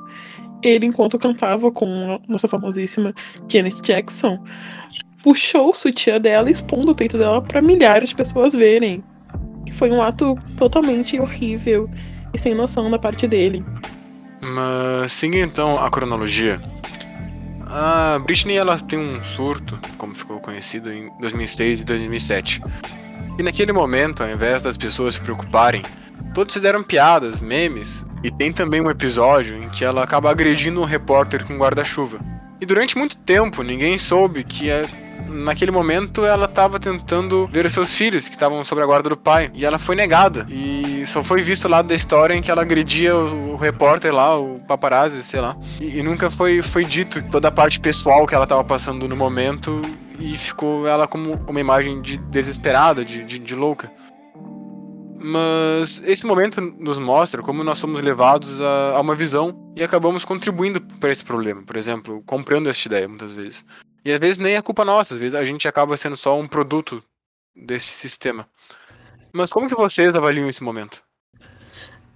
ele, 0.62 0.86
enquanto 0.86 1.20
cantava 1.20 1.72
com 1.72 2.14
a 2.14 2.20
nossa 2.28 2.48
famosíssima 2.48 3.14
Janet 3.48 3.82
Jackson, 3.82 4.40
puxou 5.24 5.70
o 5.70 5.74
sutiã 5.74 6.20
dela, 6.20 6.50
expondo 6.50 6.92
o 6.92 6.96
peito 6.96 7.18
dela 7.18 7.42
para 7.42 7.62
milhares 7.62 8.10
de 8.10 8.16
pessoas 8.16 8.54
verem. 8.54 9.04
Que 9.66 9.74
foi 9.74 9.92
um 9.92 10.02
ato 10.02 10.36
totalmente 10.58 11.20
horrível 11.20 11.90
e 12.34 12.38
sem 12.38 12.54
noção 12.54 12.90
da 12.90 13.00
parte 13.00 13.28
dele. 13.28 13.64
Mas 14.44 15.14
seguindo 15.14 15.46
então 15.46 15.80
a 15.80 15.90
cronologia. 15.90 16.62
A 17.66 18.20
Britney 18.20 18.58
ela 18.58 18.78
tem 18.78 19.00
um 19.00 19.24
surto, 19.24 19.80
como 19.98 20.14
ficou 20.14 20.40
conhecido, 20.40 20.92
em 20.92 21.10
2006 21.20 21.82
e 21.82 21.84
2007. 21.86 22.62
E 23.40 23.42
naquele 23.42 23.72
momento, 23.72 24.22
ao 24.22 24.30
invés 24.30 24.62
das 24.62 24.78
pessoas 24.78 25.16
se 25.16 25.22
preocuparem, 25.22 25.82
todos 26.36 26.54
fizeram 26.54 26.84
piadas, 26.84 27.40
memes, 27.40 28.06
e 28.24 28.30
tem 28.30 28.54
também 28.54 28.80
um 28.80 28.90
episódio 28.90 29.58
em 29.58 29.70
que 29.70 29.84
ela 29.84 30.04
acaba 30.04 30.30
agredindo 30.30 30.82
um 30.82 30.86
repórter 30.86 31.44
com 31.46 31.58
guarda-chuva. 31.58 32.20
E 32.62 32.66
durante 32.66 32.98
muito 32.98 33.18
tempo 33.18 33.64
ninguém 33.64 33.98
soube 33.98 34.44
que 34.44 34.70
é 34.70 34.84
naquele 35.34 35.72
momento 35.72 36.26
ela 36.26 36.46
estava 36.46 36.80
tentando 36.80 37.48
ver 37.48 37.70
seus 37.72 37.94
filhos 37.94 38.28
que 38.28 38.36
estavam 38.36 38.64
sob 38.64 38.82
a 38.82 38.86
guarda 38.86 39.10
do 39.10 39.18
pai 39.18 39.52
e 39.54 39.66
ela 39.66 39.80
foi 39.80 39.96
negada 39.96 40.46
e 40.50 41.06
só 41.06 41.24
foi 41.24 41.42
visto 41.42 41.66
o 41.66 41.70
lado 41.70 41.88
da 41.88 41.96
história 41.96 42.34
em 42.34 42.42
que 42.42 42.52
ela 42.52 42.62
agredia 42.62 43.16
o, 43.16 43.54
o 43.54 43.56
repórter 43.56 44.14
lá, 44.14 44.38
o 44.38 44.60
paparazzi, 44.68 45.24
sei 45.24 45.42
lá. 45.42 45.58
E, 45.80 46.00
e, 46.00 46.04
nunca 46.04 46.30
foi, 46.30 46.62
foi 46.62 46.86
dito 46.86 47.22
toda 47.30 47.48
a 47.48 47.52
parte 47.52 47.80
pessoal 47.80 48.26
que 48.26 48.36
ela 48.36 48.46
estava 48.46 48.64
passando 48.64 49.08
no 49.08 49.16
momento 49.16 49.82
e 50.20 50.38
ficou 50.38 50.88
ela 50.88 51.08
como 51.08 51.34
uma 51.48 51.60
imagem 51.60 52.02
de 52.02 52.18
desesperada, 52.18 53.04
de, 53.04 53.24
de, 53.24 53.40
de 53.40 53.56
louca. 53.56 53.92
Mas 55.26 56.02
esse 56.06 56.26
momento 56.26 56.60
nos 56.62 56.98
mostra 56.98 57.42
como 57.42 57.64
nós 57.64 57.78
somos 57.78 58.02
levados 58.02 58.62
a, 58.62 58.98
a 58.98 59.02
uma 59.02 59.16
visão 59.16 59.72
e 59.76 59.84
acabamos 59.84 60.26
contribuindo 60.26 60.82
para 60.82 61.12
esse 61.12 61.24
problema. 61.24 61.64
Por 61.64 61.78
exemplo, 61.78 62.22
comprando 62.26 62.68
essa 62.68 62.88
ideia 62.88 63.08
muitas 63.08 63.32
vezes. 63.32 63.66
E 64.06 64.12
às 64.12 64.20
vezes 64.20 64.40
nem 64.40 64.56
é 64.56 64.62
culpa 64.62 64.84
nossa, 64.84 65.14
às 65.14 65.20
vezes 65.20 65.36
a 65.36 65.46
gente 65.46 65.68
acaba 65.68 65.96
sendo 65.96 66.18
só 66.18 66.38
um 66.38 66.48
produto 66.48 67.04
deste 67.56 67.92
sistema. 67.92 68.48
Mas 69.32 69.52
como 69.52 69.68
que 69.68 69.76
vocês 69.76 70.16
avaliam 70.16 70.50
esse 70.50 70.64
momento? 70.64 71.02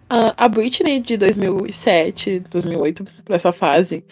Uh, 0.09 0.31
a 0.37 0.47
Britney 0.47 0.99
de 0.99 1.17
2007, 1.17 2.39
2008, 2.49 3.05
para 3.25 3.35
essa 3.35 3.51
fase, 3.51 4.05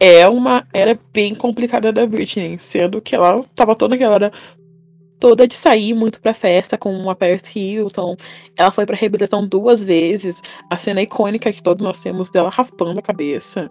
é 0.00 0.26
uma 0.28 0.66
era 0.72 0.98
bem 1.12 1.34
complicada 1.34 1.92
da 1.92 2.06
Britney, 2.06 2.58
sendo 2.58 3.00
que 3.00 3.14
ela 3.14 3.44
tava 3.54 3.74
toda 3.74 3.94
aquela 3.94 4.14
hora 4.14 4.32
toda 5.22 5.46
de 5.46 5.54
sair 5.54 5.94
muito 5.94 6.20
pra 6.20 6.34
festa 6.34 6.76
com 6.76 7.08
a 7.08 7.14
Paris 7.14 7.42
Hilton. 7.54 8.16
Ela 8.56 8.72
foi 8.72 8.84
pra 8.84 8.96
reabilitação 8.96 9.46
duas 9.46 9.84
vezes. 9.84 10.42
A 10.68 10.76
cena 10.76 11.00
icônica 11.00 11.52
que 11.52 11.62
todos 11.62 11.84
nós 11.84 12.00
temos 12.00 12.28
dela 12.28 12.50
raspando 12.50 12.98
a 12.98 13.02
cabeça. 13.02 13.70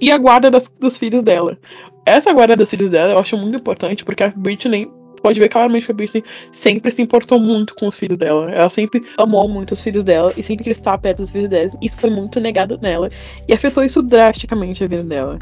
E 0.00 0.10
a 0.10 0.18
guarda 0.18 0.50
das, 0.50 0.68
dos 0.68 0.96
filhos 0.96 1.22
dela. 1.22 1.58
Essa 2.06 2.32
guarda 2.32 2.56
dos 2.56 2.70
filhos 2.70 2.90
dela 2.90 3.12
eu 3.12 3.18
acho 3.18 3.36
muito 3.36 3.56
importante, 3.56 4.04
porque 4.04 4.22
a 4.22 4.32
Britney 4.34 4.88
pode 5.20 5.40
ver 5.40 5.48
claramente 5.48 5.86
que 5.86 5.92
a 5.92 5.94
Britney 5.94 6.24
sempre 6.52 6.90
se 6.90 7.02
importou 7.02 7.38
muito 7.38 7.74
com 7.74 7.86
os 7.86 7.96
filhos 7.96 8.16
dela. 8.16 8.50
Ela 8.50 8.68
sempre 8.68 9.02
amou 9.18 9.48
muito 9.48 9.72
os 9.72 9.80
filhos 9.80 10.04
dela 10.04 10.32
e 10.36 10.42
sempre 10.42 10.64
quis 10.64 10.76
estar 10.76 10.96
perto 10.98 11.18
dos 11.18 11.30
filhos 11.30 11.48
dela. 11.48 11.70
Isso 11.82 11.98
foi 11.98 12.10
muito 12.10 12.40
negado 12.40 12.78
nela 12.80 13.10
e 13.46 13.52
afetou 13.52 13.84
isso 13.84 14.02
drasticamente 14.02 14.84
a 14.84 14.86
vida 14.86 15.02
dela. 15.02 15.38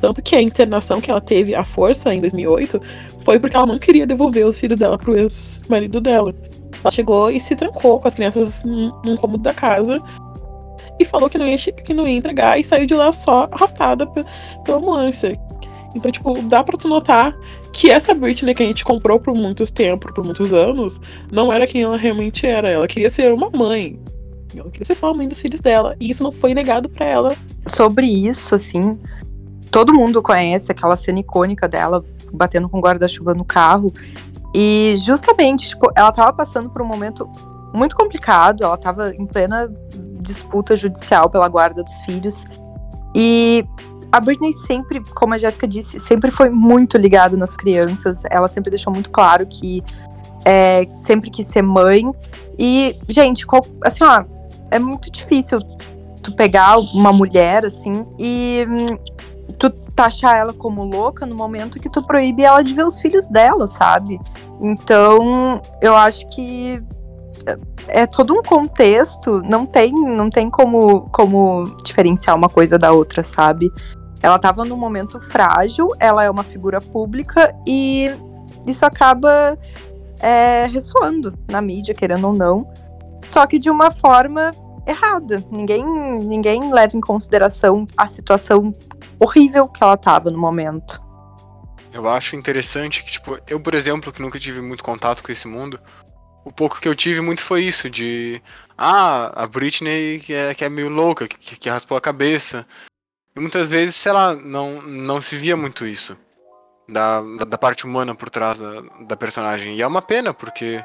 Tanto 0.00 0.22
que 0.22 0.36
a 0.36 0.42
internação 0.42 1.00
que 1.00 1.10
ela 1.10 1.20
teve 1.20 1.54
à 1.54 1.64
força 1.64 2.14
em 2.14 2.20
2008 2.20 2.80
foi 3.20 3.40
porque 3.40 3.56
ela 3.56 3.66
não 3.66 3.78
queria 3.78 4.06
devolver 4.06 4.46
os 4.46 4.58
filhos 4.58 4.78
dela 4.78 4.96
pro 4.96 5.16
ex-marido 5.16 6.00
dela. 6.00 6.34
Ela 6.82 6.92
chegou 6.92 7.30
e 7.30 7.40
se 7.40 7.56
trancou 7.56 7.98
com 7.98 8.06
as 8.06 8.14
crianças 8.14 8.62
num 8.64 9.16
cômodo 9.16 9.42
da 9.42 9.52
casa 9.52 10.00
e 10.98 11.04
falou 11.04 11.28
que 11.28 11.38
não 11.38 11.46
ia, 11.46 11.56
que 11.56 11.94
não 11.94 12.06
ia 12.06 12.16
entregar 12.16 12.58
e 12.58 12.64
saiu 12.64 12.86
de 12.86 12.94
lá 12.94 13.10
só 13.12 13.48
arrastada 13.50 14.06
pela 14.06 14.78
ambulância. 14.78 15.38
Então, 15.94 16.10
tipo, 16.10 16.42
dá 16.42 16.62
pra 16.62 16.76
tu 16.76 16.88
notar 16.88 17.36
que 17.72 17.90
essa 17.90 18.14
Britney 18.14 18.54
que 18.54 18.62
a 18.62 18.66
gente 18.66 18.84
comprou 18.84 19.18
por 19.18 19.34
muitos 19.34 19.70
tempos, 19.70 20.12
por 20.12 20.24
muitos 20.24 20.52
anos, 20.52 21.00
não 21.30 21.52
era 21.52 21.66
quem 21.66 21.82
ela 21.82 21.96
realmente 21.96 22.46
era. 22.46 22.68
Ela 22.68 22.86
queria 22.86 23.10
ser 23.10 23.32
uma 23.32 23.50
mãe. 23.50 23.98
Ela 24.54 24.70
queria 24.70 24.84
ser 24.84 24.94
só 24.94 25.10
a 25.10 25.14
mãe 25.14 25.26
dos 25.26 25.40
filhos 25.40 25.60
dela. 25.60 25.96
E 25.98 26.10
isso 26.10 26.22
não 26.22 26.32
foi 26.32 26.54
negado 26.54 26.88
para 26.88 27.06
ela. 27.06 27.36
Sobre 27.66 28.06
isso, 28.06 28.54
assim, 28.54 28.98
todo 29.70 29.94
mundo 29.94 30.22
conhece 30.22 30.70
aquela 30.70 30.96
cena 30.96 31.20
icônica 31.20 31.68
dela 31.68 32.04
batendo 32.32 32.68
com 32.68 32.80
guarda-chuva 32.80 33.34
no 33.34 33.44
carro. 33.44 33.92
E 34.54 34.94
justamente, 34.98 35.68
tipo, 35.68 35.90
ela 35.96 36.12
tava 36.12 36.32
passando 36.32 36.70
por 36.70 36.82
um 36.82 36.86
momento 36.86 37.28
muito 37.74 37.94
complicado, 37.94 38.64
ela 38.64 38.76
tava 38.76 39.14
em 39.14 39.26
plena 39.26 39.70
disputa 40.20 40.76
judicial 40.76 41.30
pela 41.30 41.48
guarda 41.48 41.82
dos 41.82 42.00
filhos. 42.02 42.44
E 43.14 43.64
a 44.10 44.20
Britney 44.20 44.52
sempre, 44.52 45.02
como 45.14 45.34
a 45.34 45.38
Jéssica 45.38 45.66
disse, 45.66 46.00
sempre 46.00 46.30
foi 46.30 46.50
muito 46.50 46.96
ligada 46.96 47.36
nas 47.36 47.54
crianças. 47.54 48.22
Ela 48.30 48.48
sempre 48.48 48.70
deixou 48.70 48.92
muito 48.92 49.10
claro 49.10 49.46
que 49.46 49.82
é, 50.44 50.86
sempre 50.96 51.30
quis 51.30 51.46
ser 51.46 51.62
mãe. 51.62 52.10
E, 52.58 52.98
gente, 53.08 53.46
qual, 53.46 53.62
assim, 53.84 54.04
ó, 54.04 54.24
é 54.70 54.78
muito 54.78 55.10
difícil 55.10 55.60
tu 56.22 56.34
pegar 56.34 56.78
uma 56.78 57.12
mulher, 57.12 57.64
assim, 57.64 58.06
e 58.18 58.66
hum, 58.68 58.98
tu 59.58 59.70
taxar 59.70 60.36
ela 60.36 60.52
como 60.52 60.84
louca 60.84 61.26
no 61.26 61.34
momento 61.34 61.80
que 61.80 61.90
tu 61.90 62.02
proíbe 62.02 62.44
ela 62.44 62.62
de 62.62 62.74
ver 62.74 62.84
os 62.84 63.00
filhos 63.00 63.28
dela, 63.28 63.66
sabe? 63.66 64.20
Então, 64.60 65.60
eu 65.80 65.94
acho 65.94 66.28
que 66.30 66.82
é, 67.86 68.06
todo 68.06 68.34
um 68.34 68.42
contexto, 68.42 69.40
não 69.42 69.64
tem, 69.64 69.92
não 69.92 70.28
tem 70.28 70.50
como, 70.50 71.08
como 71.10 71.64
diferenciar 71.84 72.36
uma 72.36 72.48
coisa 72.48 72.78
da 72.78 72.92
outra, 72.92 73.22
sabe? 73.22 73.70
Ela 74.22 74.36
estava 74.36 74.64
num 74.64 74.76
momento 74.76 75.20
frágil, 75.20 75.88
ela 76.00 76.24
é 76.24 76.30
uma 76.30 76.42
figura 76.42 76.80
pública 76.80 77.54
e 77.66 78.10
isso 78.66 78.84
acaba 78.84 79.56
é, 80.20 80.66
ressoando 80.66 81.32
na 81.48 81.60
mídia, 81.62 81.94
querendo 81.94 82.26
ou 82.26 82.34
não, 82.34 82.68
só 83.24 83.46
que 83.46 83.58
de 83.58 83.70
uma 83.70 83.90
forma 83.90 84.50
errada. 84.86 85.44
Ninguém, 85.50 85.84
ninguém 86.20 86.72
leva 86.72 86.96
em 86.96 87.00
consideração 87.00 87.86
a 87.96 88.06
situação 88.06 88.72
horrível 89.18 89.68
que 89.68 89.82
ela 89.82 89.94
estava 89.94 90.30
no 90.30 90.38
momento. 90.38 91.00
Eu 91.92 92.08
acho 92.08 92.36
interessante 92.36 93.02
que, 93.02 93.12
tipo, 93.12 93.38
eu, 93.46 93.60
por 93.60 93.74
exemplo, 93.74 94.12
que 94.12 94.22
nunca 94.22 94.38
tive 94.38 94.60
muito 94.60 94.84
contato 94.84 95.22
com 95.22 95.32
esse 95.32 95.48
mundo, 95.48 95.80
o 96.48 96.52
pouco 96.52 96.80
que 96.80 96.88
eu 96.88 96.96
tive 96.96 97.20
muito 97.20 97.42
foi 97.42 97.64
isso, 97.64 97.90
de 97.90 98.40
ah, 98.76 99.42
a 99.42 99.46
Britney 99.46 100.18
que 100.20 100.32
é, 100.32 100.54
que 100.54 100.64
é 100.64 100.68
meio 100.68 100.88
louca, 100.88 101.28
que, 101.28 101.56
que 101.56 101.68
raspou 101.68 101.96
a 101.96 102.00
cabeça. 102.00 102.66
E 103.36 103.40
muitas 103.40 103.68
vezes, 103.68 103.96
sei 103.96 104.12
lá, 104.12 104.34
não, 104.34 104.80
não 104.82 105.20
se 105.20 105.36
via 105.36 105.56
muito 105.56 105.86
isso. 105.86 106.16
Da, 106.88 107.20
da 107.44 107.58
parte 107.58 107.84
humana 107.84 108.14
por 108.14 108.30
trás 108.30 108.58
da, 108.58 108.80
da 109.02 109.16
personagem. 109.16 109.76
E 109.76 109.82
é 109.82 109.86
uma 109.86 110.00
pena, 110.00 110.32
porque 110.32 110.82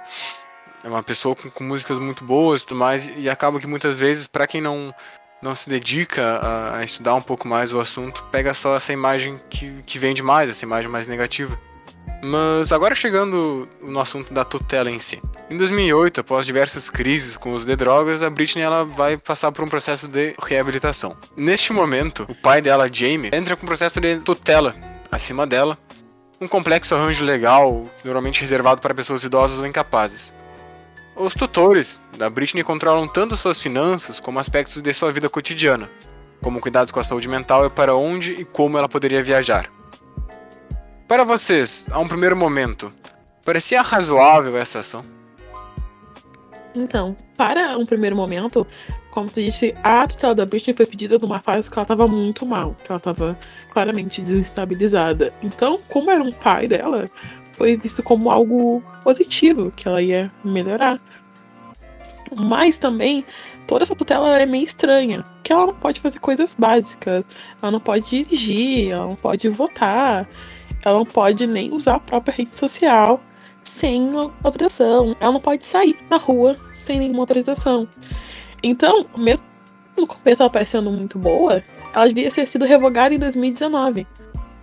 é 0.83 0.87
uma 0.87 1.01
pessoa 1.01 1.33
com, 1.33 1.49
com 1.49 1.63
músicas 1.63 1.97
muito 1.97 2.25
boas 2.25 2.61
e 2.61 2.65
tudo 2.65 2.77
mais, 2.77 3.07
e 3.07 3.29
acaba 3.29 3.57
que 3.57 3.67
muitas 3.67 3.97
vezes, 3.97 4.27
para 4.27 4.45
quem 4.45 4.59
não, 4.59 4.93
não 5.41 5.55
se 5.55 5.69
dedica 5.69 6.21
a, 6.21 6.79
a, 6.79 6.83
estudar 6.83 7.15
um 7.15 7.21
pouco 7.21 7.47
mais 7.47 7.71
o 7.71 7.79
assunto, 7.79 8.21
pega 8.31 8.53
só 8.53 8.75
essa 8.75 8.91
imagem 8.91 9.39
que, 9.49 9.81
que 9.83 9.97
vende 9.97 10.21
mais, 10.21 10.49
essa 10.49 10.65
imagem 10.65 10.91
mais 10.91 11.07
negativa. 11.07 11.57
Mas 12.21 12.71
agora 12.71 12.95
chegando 12.95 13.67
no 13.81 13.99
assunto 13.99 14.33
da 14.33 14.45
tutela 14.45 14.89
em 14.89 14.97
si. 14.97 15.21
Em 15.49 15.57
2008, 15.57 16.21
após 16.21 16.45
diversas 16.45 16.89
crises 16.89 17.35
com 17.35 17.53
os 17.53 17.65
de 17.65 17.75
drogas, 17.75 18.23
a 18.23 18.29
Britney 18.29 18.63
ela 18.63 18.85
vai 18.85 19.17
passar 19.17 19.51
por 19.51 19.63
um 19.63 19.67
processo 19.67 20.07
de 20.07 20.33
reabilitação. 20.41 21.17
Neste 21.35 21.73
momento, 21.73 22.25
o 22.29 22.33
pai 22.33 22.61
dela, 22.61 22.89
Jamie, 22.91 23.31
entra 23.33 23.57
com 23.57 23.63
um 23.63 23.67
processo 23.67 23.99
de 23.99 24.19
tutela 24.19 24.73
acima 25.11 25.45
dela, 25.45 25.77
um 26.39 26.47
complexo 26.47 26.95
arranjo 26.95 27.23
legal, 27.23 27.85
normalmente 28.03 28.41
reservado 28.41 28.81
para 28.81 28.95
pessoas 28.95 29.23
idosas 29.23 29.57
ou 29.57 29.65
incapazes. 29.67 30.33
Os 31.15 31.35
tutores 31.35 31.99
da 32.17 32.29
Britney 32.29 32.63
controlam 32.63 33.07
tanto 33.07 33.37
suas 33.37 33.59
finanças 33.59 34.19
como 34.19 34.39
aspectos 34.39 34.81
de 34.81 34.93
sua 34.93 35.11
vida 35.11 35.29
cotidiana, 35.29 35.89
como 36.41 36.59
cuidados 36.59 36.91
com 36.91 36.99
a 36.99 37.03
saúde 37.03 37.27
mental 37.27 37.65
e 37.65 37.69
para 37.69 37.95
onde 37.95 38.33
e 38.33 38.45
como 38.45 38.77
ela 38.77 38.89
poderia 38.89 39.21
viajar. 39.21 39.69
Para 41.07 41.23
vocês, 41.23 41.85
a 41.91 41.99
um 41.99 42.07
primeiro 42.07 42.35
momento, 42.35 42.91
parecia 43.43 43.81
razoável 43.81 44.57
essa 44.57 44.79
ação? 44.79 45.05
Então, 46.75 47.15
para 47.37 47.77
um 47.77 47.85
primeiro 47.85 48.15
momento, 48.15 48.65
como 49.11 49.29
tu 49.29 49.41
disse, 49.41 49.75
a 49.83 50.07
tutela 50.07 50.33
da 50.33 50.45
Britney 50.45 50.75
foi 50.75 50.85
pedida 50.85 51.19
numa 51.19 51.39
fase 51.39 51.69
que 51.69 51.77
ela 51.77 51.83
estava 51.83 52.07
muito 52.07 52.45
mal, 52.47 52.75
que 52.83 52.91
ela 52.91 52.97
estava 52.97 53.37
claramente 53.71 54.21
desestabilizada. 54.21 55.33
Então, 55.43 55.79
como 55.89 56.09
era 56.09 56.23
um 56.23 56.31
pai 56.31 56.67
dela, 56.67 57.11
foi 57.51 57.77
visto 57.77 58.01
como 58.01 58.31
algo 58.31 58.81
positivo, 59.03 59.71
que 59.75 59.87
ela 59.87 60.01
ia 60.01 60.31
melhorar. 60.43 60.99
Mas 62.35 62.79
também, 62.79 63.23
toda 63.67 63.83
essa 63.83 63.95
tutela 63.95 64.39
é 64.39 64.45
meio 64.45 64.63
estranha, 64.63 65.23
que 65.43 65.53
ela 65.53 65.67
não 65.67 65.75
pode 65.75 65.99
fazer 65.99 66.19
coisas 66.19 66.55
básicas, 66.57 67.23
ela 67.61 67.71
não 67.71 67.79
pode 67.79 68.09
dirigir, 68.09 68.91
ela 68.91 69.05
não 69.05 69.15
pode 69.15 69.47
votar, 69.49 70.27
ela 70.83 70.97
não 70.97 71.05
pode 71.05 71.47
nem 71.47 71.73
usar 71.73 71.95
a 71.95 71.99
própria 71.99 72.35
rede 72.35 72.49
social 72.49 73.21
sem 73.63 74.09
autorização. 74.43 75.15
Ela 75.19 75.31
não 75.31 75.39
pode 75.39 75.65
sair 75.65 75.97
na 76.09 76.17
rua 76.17 76.57
sem 76.73 76.99
nenhuma 76.99 77.21
autorização. 77.21 77.87
Então, 78.61 79.05
mesmo 79.17 79.45
no 79.97 80.07
começo 80.07 80.41
ela 80.41 80.49
parecendo 80.49 80.91
muito 80.91 81.17
boa, 81.19 81.63
ela 81.93 82.07
devia 82.07 82.29
ter 82.31 82.45
sido 82.45 82.65
revogada 82.65 83.13
em 83.13 83.19
2019. 83.19 84.07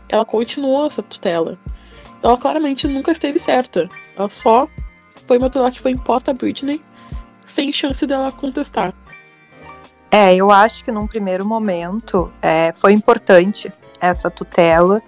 Ela 0.09 0.25
continuou 0.25 0.87
essa 0.87 1.03
tutela. 1.03 1.59
Ela 2.23 2.37
claramente 2.37 2.87
nunca 2.87 3.13
esteve 3.13 3.39
certa. 3.39 3.89
Ela 4.17 4.29
só 4.29 4.69
foi 5.27 5.39
uma 5.39 5.49
tutela 5.49 5.71
que 5.71 5.81
foi 5.81 5.93
imposta 5.93 6.33
a 6.33 6.35
Britney 6.35 6.81
sem 7.45 7.73
chance 7.73 8.07
dela 8.07 8.31
contestar. 8.33 8.95
É, 10.11 10.35
eu 10.35 10.51
acho 10.51 10.85
que 10.85 10.91
num 10.91 11.07
primeiro 11.07 11.47
momento 11.47 12.33
é, 12.43 12.75
foi 12.77 12.93
importante 12.93 13.73
essa 14.01 14.29
tutela 14.29 15.01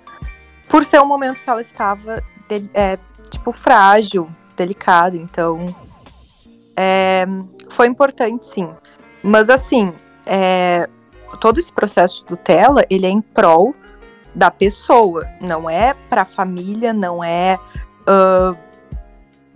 por 0.73 0.87
ser 0.87 1.03
um 1.03 1.07
momento 1.07 1.43
que 1.43 1.51
ela 1.51 1.61
estava 1.61 2.25
de, 2.49 2.65
é, 2.73 2.99
tipo 3.29 3.53
frágil, 3.53 4.31
delicada, 4.57 5.19
então 5.19 5.67
é, 6.75 7.27
foi 7.69 7.87
importante 7.89 8.47
sim. 8.47 8.71
Mas 9.23 9.51
assim, 9.51 9.93
é, 10.25 10.89
todo 11.39 11.61
esse 11.61 11.71
processo 11.71 12.21
de 12.21 12.25
tutela 12.25 12.87
ele 12.89 13.05
é 13.05 13.11
em 13.11 13.21
prol 13.21 13.75
da 14.35 14.51
pessoa, 14.51 15.29
não 15.43 15.69
é 15.69 15.93
para 16.09 16.23
a 16.23 16.25
família, 16.25 16.95
não 16.95 17.23
é 17.23 17.59
uh, 18.09 18.57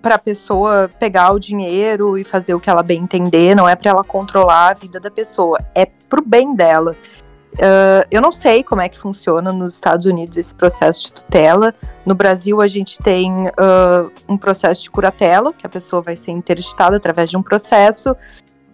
para 0.02 0.16
a 0.16 0.18
pessoa 0.18 0.90
pegar 1.00 1.32
o 1.32 1.38
dinheiro 1.38 2.18
e 2.18 2.24
fazer 2.24 2.52
o 2.52 2.60
que 2.60 2.68
ela 2.68 2.82
bem 2.82 3.02
entender, 3.02 3.56
não 3.56 3.66
é 3.66 3.74
para 3.74 3.90
ela 3.90 4.04
controlar 4.04 4.68
a 4.68 4.74
vida 4.74 5.00
da 5.00 5.10
pessoa, 5.10 5.58
é 5.74 5.86
pro 5.86 6.22
bem 6.22 6.54
dela. 6.54 6.94
Uh, 7.56 8.06
eu 8.10 8.20
não 8.20 8.32
sei 8.32 8.62
como 8.62 8.82
é 8.82 8.88
que 8.88 8.98
funciona 8.98 9.50
nos 9.50 9.74
Estados 9.74 10.04
Unidos 10.04 10.36
esse 10.36 10.54
processo 10.54 11.04
de 11.04 11.12
tutela. 11.12 11.74
No 12.04 12.14
Brasil, 12.14 12.60
a 12.60 12.68
gente 12.68 12.98
tem 12.98 13.32
uh, 13.46 14.12
um 14.28 14.36
processo 14.36 14.82
de 14.82 14.90
curatela, 14.90 15.52
que 15.52 15.66
a 15.66 15.70
pessoa 15.70 16.02
vai 16.02 16.16
ser 16.16 16.32
interditada 16.32 16.96
através 16.96 17.30
de 17.30 17.36
um 17.36 17.42
processo, 17.42 18.14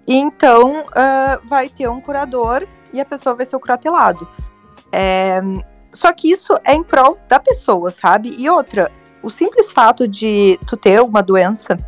e 0.07 0.17
então 0.17 0.81
uh, 0.81 1.49
vai 1.49 1.69
ter 1.69 1.89
um 1.89 2.01
curador 2.01 2.67
e 2.93 3.01
a 3.01 3.05
pessoa 3.05 3.35
vai 3.35 3.47
ser 3.47 3.55
o 3.55 3.61
curatelado. 3.61 4.27
É, 4.91 5.41
só 5.93 6.13
que 6.13 6.31
isso 6.31 6.53
é 6.65 6.75
em 6.75 6.83
prol 6.83 7.19
da 7.29 7.39
pessoa, 7.39 7.91
sabe? 7.91 8.35
E 8.37 8.51
outra, 8.51 8.91
o 9.23 9.31
simples 9.31 9.71
fato 9.71 10.09
de 10.09 10.59
tu 10.67 10.77
ter 10.77 11.01
uma 11.01 11.23
doença 11.23 11.79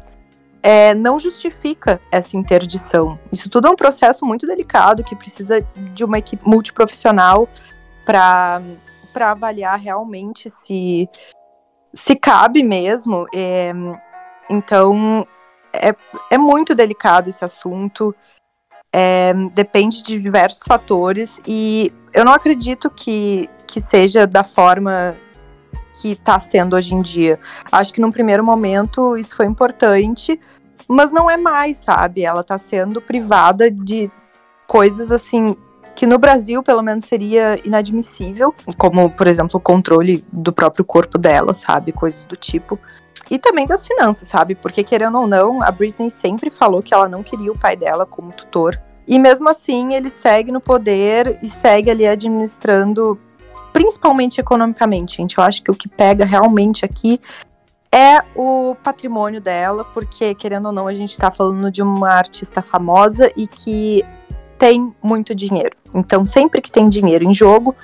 é, 0.65 0.95
não 0.95 1.21
justifica 1.21 2.01
essa 2.11 2.39
interdição. 2.39 3.19
Isso 3.31 3.51
tudo 3.51 3.69
é 3.69 3.71
um 3.71 3.77
processo 3.77 4.25
muito 4.25 4.47
delicado 4.47 5.05
que 5.05 5.15
precisa 5.15 5.61
de 5.93 6.03
uma 6.03 6.17
equipe 6.17 6.43
multiprofissional 6.49 7.47
para 8.07 8.63
avaliar 9.21 9.79
realmente 9.79 10.49
se, 10.49 11.07
se 11.93 12.17
cabe 12.17 12.63
mesmo. 12.63 13.27
É, 13.35 13.73
então, 14.49 15.29
é, 15.71 15.95
é 16.31 16.39
muito 16.39 16.75
delicado 16.75 17.29
esse 17.29 17.45
assunto. 17.45 18.17
É, 18.91 19.35
depende 19.53 20.03
de 20.03 20.19
diversos 20.19 20.63
fatores 20.67 21.43
e 21.47 21.93
eu 22.15 22.25
não 22.25 22.33
acredito 22.33 22.89
que, 22.89 23.51
que 23.67 23.83
seja 23.83 24.27
da 24.27 24.45
forma 24.45 25.15
que 26.01 26.13
está 26.13 26.39
sendo 26.41 26.77
hoje 26.77 26.95
em 26.95 27.03
dia. 27.03 27.39
Acho 27.71 27.93
que 27.93 28.01
num 28.01 28.13
primeiro 28.13 28.45
momento 28.45 29.17
isso 29.17 29.37
foi 29.37 29.47
importante, 29.47 30.39
mas 30.89 31.13
não 31.13 31.31
é 31.31 31.37
mais, 31.37 31.79
sabe? 31.79 32.25
Ela 32.25 32.41
está 32.41 32.59
sendo 32.59 33.01
privada 33.01 33.71
de 33.71 34.11
coisas 34.67 35.11
assim 35.11 35.57
que 35.95 36.07
no 36.07 36.19
Brasil, 36.19 36.63
pelo 36.63 36.83
menos, 36.83 37.05
seria 37.05 37.57
inadmissível, 37.65 38.53
como, 38.77 39.09
por 39.11 39.27
exemplo, 39.27 39.59
o 39.59 39.61
controle 39.61 40.25
do 40.33 40.53
próprio 40.53 40.85
corpo 40.85 41.17
dela, 41.17 41.55
sabe? 41.55 41.93
Coisas 41.93 42.25
do 42.25 42.37
tipo. 42.37 42.79
E 43.31 43.39
também 43.39 43.67
das 43.67 43.87
finanças, 43.87 44.29
sabe? 44.29 44.55
Porque, 44.57 44.83
querendo 44.83 45.19
ou 45.19 45.27
não, 45.27 45.63
a 45.63 45.71
Britney 45.71 46.11
sempre 46.11 46.51
falou 46.51 46.83
que 46.83 46.93
ela 46.93 47.09
não 47.09 47.23
queria 47.23 47.53
o 47.53 47.59
pai 47.59 47.77
dela 47.77 48.05
como 48.05 48.33
tutor. 48.33 48.81
E 49.07 49.19
mesmo 49.19 49.49
assim, 49.49 49.95
ele 49.95 50.11
segue 50.11 50.51
no 50.51 50.61
poder 50.61 51.39
e 51.43 51.49
segue 51.49 51.91
ali 51.91 52.07
administrando 52.07 53.19
principalmente 53.75 54.41
economicamente, 54.41 55.17
gente. 55.17 55.37
Eu 55.37 55.43
acho 55.43 55.61
que 55.61 55.71
o 55.71 55.75
que 55.75 55.89
pega 55.89 56.25
realmente 56.25 56.85
aqui 56.85 57.21
é 57.93 58.21
o 58.37 58.77
patrimônio 58.85 59.41
dela, 59.41 59.85
porque, 59.85 60.33
querendo 60.37 60.67
ou 60.67 60.73
não, 60.73 60.87
a 60.87 60.95
gente 60.95 61.19
tá 61.19 61.29
falando 61.29 61.73
de 61.73 61.83
uma 61.83 62.09
artista 62.11 62.63
famosa 62.63 63.33
e 63.37 63.49
que 63.49 64.05
tem 64.57 64.95
muito 65.03 65.35
dinheiro. 65.35 65.77
Então, 65.93 66.25
sempre 66.25 66.61
que 66.61 66.71
tem 66.71 66.89
dinheiro 66.89 67.25
em 67.25 67.35
jogo, 67.35 67.75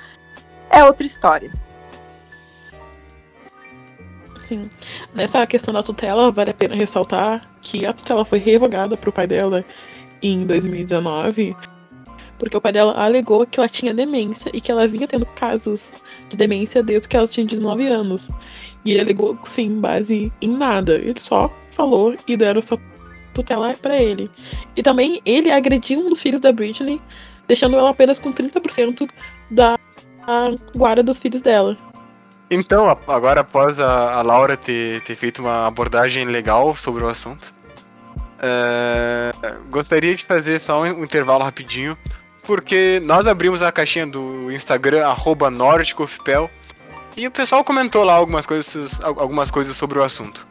é 0.69 0.81
outra 0.81 1.05
história. 1.05 1.51
Sim. 4.45 4.69
Nessa 5.13 5.45
questão 5.45 5.73
da 5.73 5.83
tutela, 5.83 6.31
vale 6.31 6.51
a 6.51 6.53
pena 6.53 6.73
ressaltar 6.73 7.49
que 7.61 7.85
a 7.85 7.91
tutela 7.91 8.23
foi 8.23 8.39
revogada 8.39 8.95
pro 8.95 9.11
pai 9.11 9.27
dela 9.27 9.65
em 10.21 10.45
2019, 10.45 11.55
porque 12.41 12.57
o 12.57 12.61
pai 12.61 12.71
dela 12.71 12.93
alegou 12.93 13.45
que 13.45 13.59
ela 13.59 13.69
tinha 13.69 13.93
demência 13.93 14.49
e 14.51 14.59
que 14.59 14.71
ela 14.71 14.87
vinha 14.87 15.07
tendo 15.07 15.27
casos 15.27 16.01
de 16.27 16.35
demência 16.35 16.81
desde 16.81 17.07
que 17.07 17.15
ela 17.15 17.27
tinha 17.27 17.45
19 17.45 17.85
anos. 17.85 18.31
E 18.83 18.89
ele 18.89 19.01
alegou 19.01 19.37
sem 19.43 19.79
base 19.79 20.33
em 20.41 20.49
nada. 20.49 20.95
Ele 20.95 21.19
só 21.19 21.53
falou 21.69 22.15
e 22.27 22.35
deram 22.35 22.57
essa 22.57 22.79
tutela 23.31 23.71
para 23.79 23.95
ele. 23.95 24.27
E 24.75 24.81
também 24.81 25.21
ele 25.23 25.51
agrediu 25.51 25.99
um 25.99 26.09
dos 26.09 26.19
filhos 26.19 26.41
da 26.41 26.51
Britney, 26.51 26.99
deixando 27.47 27.77
ela 27.77 27.91
apenas 27.91 28.17
com 28.17 28.33
30% 28.33 29.07
da 29.51 29.77
guarda 30.75 31.03
dos 31.03 31.19
filhos 31.19 31.43
dela. 31.43 31.77
Então, 32.49 32.89
agora 33.07 33.41
após 33.41 33.79
a, 33.79 34.15
a 34.15 34.23
Laura 34.23 34.57
ter, 34.57 35.03
ter 35.03 35.15
feito 35.15 35.43
uma 35.43 35.67
abordagem 35.67 36.25
legal 36.25 36.75
sobre 36.75 37.03
o 37.03 37.07
assunto, 37.07 37.53
é, 38.39 39.31
gostaria 39.69 40.15
de 40.15 40.25
fazer 40.25 40.57
só 40.57 40.81
um, 40.81 41.03
intervalo 41.03 41.43
rapidinho, 41.43 41.95
porque 42.43 42.99
nós 43.03 43.27
abrimos 43.27 43.61
a 43.61 43.71
caixinha 43.71 44.07
do 44.07 44.51
Instagram, 44.51 45.05
arroba 45.05 45.49
e 47.17 47.27
o 47.27 47.31
pessoal 47.31 47.63
comentou 47.63 48.03
lá 48.03 48.13
algumas 48.13 48.45
coisas, 48.45 48.99
algumas 49.01 49.51
coisas 49.51 49.75
sobre 49.75 49.99
o 49.99 50.03
assunto. 50.03 50.47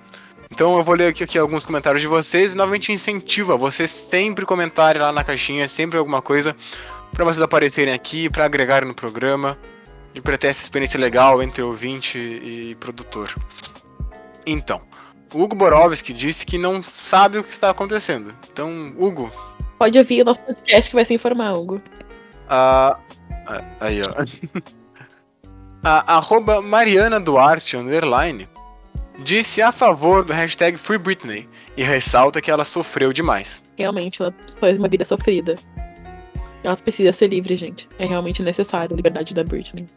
Então 0.51 0.77
eu 0.77 0.83
vou 0.83 0.95
ler 0.95 1.07
aqui, 1.07 1.25
aqui, 1.25 1.39
alguns 1.39 1.65
comentários 1.65 2.03
de 2.03 2.09
vocês 2.09 2.53
e 2.53 2.57
novamente 2.57 2.93
incentiva 2.93 3.57
vocês 3.57 3.91
sempre 3.91 4.45
comentarem 4.45 5.01
lá 5.01 5.11
na 5.11 5.25
caixinha, 5.25 5.67
sempre 5.69 5.99
alguma 5.99 6.21
coisa 6.21 6.55
para 7.13 7.25
vocês 7.25 7.43
aparecerem 7.43 7.95
aqui, 7.95 8.29
para 8.29 8.45
agregarem 8.45 8.89
no 8.89 8.95
programa 8.95 9.57
e 10.15 10.21
para 10.21 10.37
ter 10.37 10.49
essa 10.49 10.63
experiência 10.63 10.99
legal 10.99 11.43
entre 11.43 11.63
ouvinte 11.63 12.19
e 12.19 12.77
produtor. 12.79 13.35
Então, 14.45 14.83
o 15.33 15.43
Hugo 15.43 15.55
Borovski 15.55 16.13
disse 16.13 16.45
que 16.45 16.59
não 16.59 16.83
sabe 16.83 17.39
o 17.39 17.45
que 17.45 17.53
está 17.53 17.71
acontecendo. 17.71 18.35
Então, 18.53 18.93
Hugo. 18.99 19.33
Pode 19.81 19.97
ouvir 19.99 20.21
o 20.21 20.25
nosso 20.27 20.43
podcast 20.43 20.91
que 20.91 20.95
vai 20.95 21.07
se 21.07 21.15
informar, 21.15 21.55
Hugo. 21.55 21.81
Ah, 22.47 22.99
aí, 23.81 24.03
ó. 24.03 24.61
A 25.83 26.17
arroba 26.19 26.61
Mariana 26.61 27.19
Duarte, 27.19 27.79
underline, 27.79 28.47
disse 29.21 29.63
a 29.63 29.73
favor 29.73 30.23
do 30.23 30.35
hashtag 30.35 30.77
Free 30.77 30.99
Britney 30.99 31.49
e 31.75 31.83
ressalta 31.83 32.43
que 32.43 32.51
ela 32.51 32.67
sofreu 32.67 33.15
demais. 33.15 33.65
Realmente, 33.79 34.21
ela 34.21 34.35
foi 34.59 34.77
uma 34.77 34.89
vida 34.89 35.07
sofrida. 35.07 35.55
Ela 36.63 36.77
precisa 36.77 37.11
ser 37.15 37.29
livre, 37.29 37.57
gente. 37.57 37.89
É 37.99 38.05
realmente 38.05 38.43
necessário 38.43 38.93
a 38.93 38.97
liberdade 38.97 39.35
da 39.35 39.43
Britney. 39.43 39.89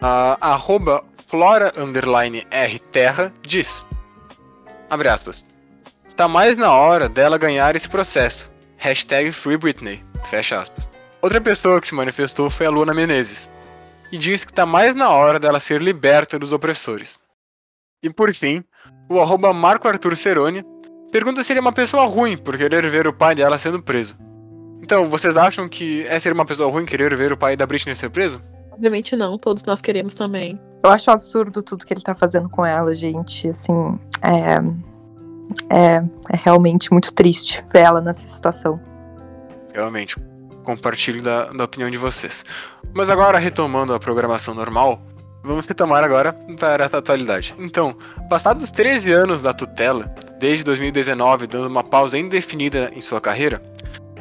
A 0.00 0.38
arroba 0.52 1.04
Flora 1.26 1.72
underline 1.76 2.46
R 2.52 2.78
Terra 2.78 3.32
diz. 3.42 3.84
Abre 4.88 5.08
aspas. 5.08 5.44
Tá 6.14 6.28
mais 6.28 6.56
na 6.56 6.72
hora 6.72 7.08
dela 7.08 7.36
ganhar 7.36 7.74
esse 7.74 7.88
processo. 7.88 8.56
Hashtag 8.78 9.32
Free 9.32 9.56
Britney. 9.56 10.04
Fecha 10.30 10.60
aspas. 10.60 10.88
Outra 11.20 11.40
pessoa 11.40 11.80
que 11.80 11.88
se 11.88 11.94
manifestou 11.94 12.48
foi 12.48 12.66
a 12.66 12.70
Luna 12.70 12.94
Menezes. 12.94 13.50
E 14.12 14.16
disse 14.16 14.46
que 14.46 14.52
tá 14.52 14.64
mais 14.64 14.94
na 14.94 15.10
hora 15.10 15.38
dela 15.40 15.58
ser 15.58 15.82
liberta 15.82 16.38
dos 16.38 16.52
opressores. 16.52 17.18
E 18.02 18.08
por 18.08 18.32
fim, 18.32 18.64
o 19.10 19.20
arroba 19.20 19.52
Marco 19.52 19.88
Arthur 19.88 20.16
Ceroni 20.16 20.64
pergunta 21.10 21.42
se 21.42 21.52
ele 21.52 21.58
é 21.58 21.60
uma 21.60 21.72
pessoa 21.72 22.06
ruim 22.06 22.36
por 22.36 22.56
querer 22.56 22.88
ver 22.88 23.08
o 23.08 23.12
pai 23.12 23.34
dela 23.34 23.58
sendo 23.58 23.82
preso. 23.82 24.16
Então, 24.80 25.10
vocês 25.10 25.36
acham 25.36 25.68
que 25.68 26.06
é 26.06 26.18
ser 26.20 26.32
uma 26.32 26.46
pessoa 26.46 26.70
ruim 26.70 26.86
querer 26.86 27.14
ver 27.16 27.32
o 27.32 27.36
pai 27.36 27.56
da 27.56 27.66
Britney 27.66 27.96
ser 27.96 28.10
preso? 28.10 28.40
Obviamente 28.70 29.16
não, 29.16 29.36
todos 29.36 29.64
nós 29.64 29.82
queremos 29.82 30.14
também. 30.14 30.58
Eu 30.84 30.90
acho 30.90 31.10
um 31.10 31.14
absurdo 31.14 31.64
tudo 31.64 31.84
que 31.84 31.92
ele 31.92 32.00
tá 32.00 32.14
fazendo 32.14 32.48
com 32.48 32.64
ela, 32.64 32.94
gente. 32.94 33.48
Assim, 33.48 33.98
é. 34.22 34.87
É, 35.70 35.96
é 36.32 36.36
realmente 36.36 36.92
muito 36.92 37.12
triste 37.12 37.64
ver 37.72 37.80
ela 37.80 38.00
nessa 38.00 38.26
situação. 38.26 38.80
Realmente, 39.72 40.16
compartilho 40.64 41.22
da, 41.22 41.46
da 41.46 41.64
opinião 41.64 41.90
de 41.90 41.98
vocês. 41.98 42.44
Mas 42.92 43.08
agora, 43.08 43.38
retomando 43.38 43.94
a 43.94 44.00
programação 44.00 44.54
normal, 44.54 45.00
vamos 45.42 45.66
retomar 45.66 46.04
agora 46.04 46.32
para 46.58 46.84
a 46.84 46.98
atualidade. 46.98 47.54
Então, 47.58 47.96
passados 48.28 48.70
13 48.70 49.12
anos 49.12 49.42
da 49.42 49.54
tutela, 49.54 50.12
desde 50.38 50.64
2019, 50.64 51.46
dando 51.46 51.68
uma 51.68 51.84
pausa 51.84 52.18
indefinida 52.18 52.90
em 52.94 53.00
sua 53.00 53.20
carreira, 53.20 53.62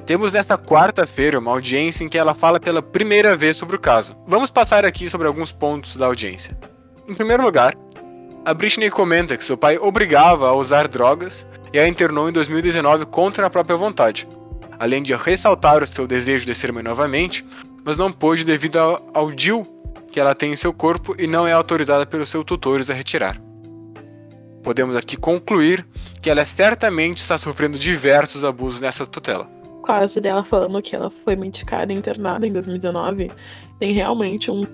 temos 0.05 0.31
nessa 0.31 0.57
quarta-feira 0.57 1.37
uma 1.37 1.51
audiência 1.51 2.01
em 2.01 2.07
que 2.07 2.17
ela 2.17 2.33
fala 2.33 2.61
pela 2.61 2.81
primeira 2.81 3.35
vez 3.35 3.57
sobre 3.57 3.75
o 3.75 3.79
caso. 3.79 4.15
Vamos 4.25 4.49
passar 4.49 4.85
aqui 4.85 5.09
sobre 5.09 5.27
alguns 5.27 5.51
pontos 5.51 5.97
da 5.97 6.05
audiência. 6.05 6.57
Em 7.05 7.13
primeiro 7.13 7.43
lugar, 7.43 7.75
a 8.47 8.53
Britney 8.53 8.89
comenta 8.89 9.35
que 9.35 9.43
seu 9.43 9.57
pai 9.57 9.77
obrigava 9.77 10.47
a 10.47 10.53
usar 10.53 10.87
drogas 10.87 11.45
e 11.73 11.77
a 11.77 11.85
internou 11.85 12.29
em 12.29 12.31
2019 12.31 13.05
contra 13.07 13.45
a 13.45 13.49
própria 13.49 13.75
vontade, 13.75 14.25
além 14.79 15.03
de 15.03 15.13
ressaltar 15.13 15.83
o 15.83 15.85
seu 15.85 16.07
desejo 16.07 16.45
de 16.45 16.55
ser 16.55 16.71
mãe 16.71 16.81
novamente, 16.81 17.45
mas 17.83 17.97
não 17.97 18.09
pôde 18.09 18.45
devido 18.45 18.77
ao, 19.13 19.31
DIL 19.31 19.67
que 20.09 20.17
ela 20.17 20.33
tem 20.33 20.53
em 20.53 20.55
seu 20.55 20.71
corpo 20.71 21.13
e 21.19 21.27
não 21.27 21.45
é 21.45 21.51
autorizada 21.51 22.05
pelos 22.05 22.29
seus 22.29 22.45
tutores 22.45 22.89
a 22.89 22.93
retirar. 22.93 23.37
Podemos 24.63 24.95
aqui 24.95 25.17
concluir 25.17 25.85
que 26.21 26.29
ela 26.29 26.45
certamente 26.45 27.17
está 27.17 27.37
sofrendo 27.37 27.77
diversos 27.77 28.45
abusos 28.45 28.79
nessa 28.79 29.05
tutela 29.05 29.57
caso 29.87 30.19
dela 30.19 30.43
falando 30.43 30.81
que 30.81 30.93
ela 30.93 31.09
foi 31.09 31.37
medicada 31.37 31.93
e 31.93 31.95
internada 31.95 32.45
em 32.45 32.51
2019, 32.51 33.31
tem 33.79 33.93
realmente 33.93 34.51
um 34.51 34.65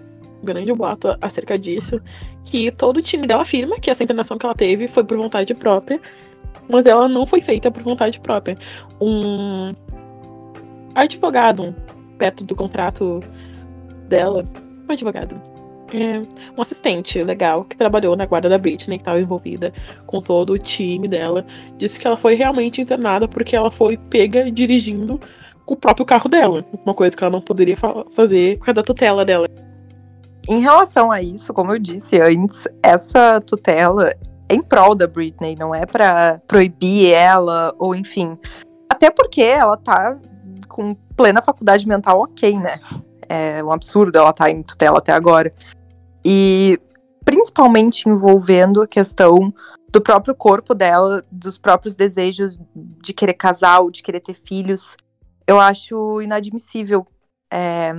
grande 0.44 0.74
boato 0.74 1.16
acerca 1.22 1.58
disso, 1.58 2.02
que 2.46 2.72
todo 2.72 2.98
o 2.98 3.02
time 3.02 3.26
dela 3.28 3.42
afirma 3.42 3.80
que 3.80 3.90
essa 3.90 4.04
internação 4.04 4.38
que 4.38 4.46
ela 4.46 4.56
teve 4.56 4.88
foi 4.88 5.04
por 5.04 5.18
vontade 5.18 5.54
própria, 5.54 6.00
mas 6.70 6.86
ela 6.86 7.08
não 7.08 7.26
foi 7.26 7.42
feita 7.42 7.72
por 7.72 7.84
vontade 7.84 8.20
própria. 8.20 8.58
Um 9.02 9.74
advogado 10.96 11.76
perto 12.18 12.44
do 12.46 12.56
contrato 12.56 13.20
dela, 14.08 14.44
um 14.88 14.92
advogado, 14.92 15.42
é, 15.94 16.22
um 16.58 16.62
assistente 16.62 17.22
legal 17.24 17.64
que 17.64 17.78
trabalhou 17.78 18.16
na 18.16 18.26
guarda 18.26 18.50
da 18.50 18.58
Britney, 18.58 18.98
que 18.98 19.02
estava 19.02 19.20
envolvida 19.20 19.74
com 20.06 20.22
todo 20.22 20.54
o 20.54 20.58
time 20.58 21.08
dela, 21.08 21.46
disse 21.78 22.00
que 22.00 22.08
ela 22.08 22.18
foi 22.18 22.36
realmente 22.36 22.82
internada 22.82 23.28
porque 23.28 23.56
ela 23.56 23.70
foi 23.70 23.98
pega 23.98 24.52
dirigindo 24.52 25.20
com 25.66 25.74
o 25.76 25.78
próprio 25.78 26.06
carro 26.06 26.30
dela. 26.30 26.66
Uma 26.84 26.94
coisa 26.94 27.16
que 27.16 27.24
ela 27.24 27.32
não 27.32 27.42
poderia 27.42 27.78
fa 27.78 28.06
fazer 28.12 28.58
por 28.58 28.66
causa 28.66 28.76
da 28.76 28.84
tutela 28.84 29.24
dela. 29.24 29.48
Em 30.48 30.60
relação 30.60 31.12
a 31.12 31.22
isso, 31.22 31.54
como 31.54 31.72
eu 31.72 31.80
disse 31.80 32.20
antes, 32.20 32.68
essa 32.82 33.40
tutela 33.40 34.10
é 34.50 34.56
em 34.56 34.62
prol 34.62 34.94
da 34.94 35.08
Britney, 35.08 35.56
não 35.58 35.74
é 35.74 35.86
para 35.86 36.42
proibir 36.48 37.14
ela 37.14 37.74
ou 37.80 37.96
enfim. 37.96 38.38
Até 38.90 39.10
porque 39.10 39.42
ela 39.42 39.78
tá 39.78 40.18
com 40.68 40.94
plena 41.16 41.42
faculdade 41.42 41.88
mental 41.88 42.22
ok, 42.22 42.58
né? 42.58 42.80
É 43.30 43.64
um 43.64 43.72
absurdo 43.72 44.18
ela 44.18 44.34
tá 44.34 44.52
em 44.52 44.62
tutela 44.62 44.98
até 44.98 45.14
agora 45.14 45.54
e 46.26 46.80
principalmente 47.24 48.08
envolvendo 48.08 48.82
a 48.82 48.88
questão 48.88 49.54
do 49.90 50.02
próprio 50.02 50.36
corpo 50.36 50.74
dela, 50.74 51.24
dos 51.32 51.58
próprios 51.58 51.96
desejos 51.96 52.60
de 52.76 53.14
querer 53.14 53.36
casar 53.36 53.80
ou 53.80 53.92
de 53.92 54.04
querer 54.04 54.20
ter 54.20 54.34
filhos. 54.34 54.98
Eu 55.48 55.60
acho 55.60 56.22
inadmissível 56.22 57.06
é, 57.52 57.94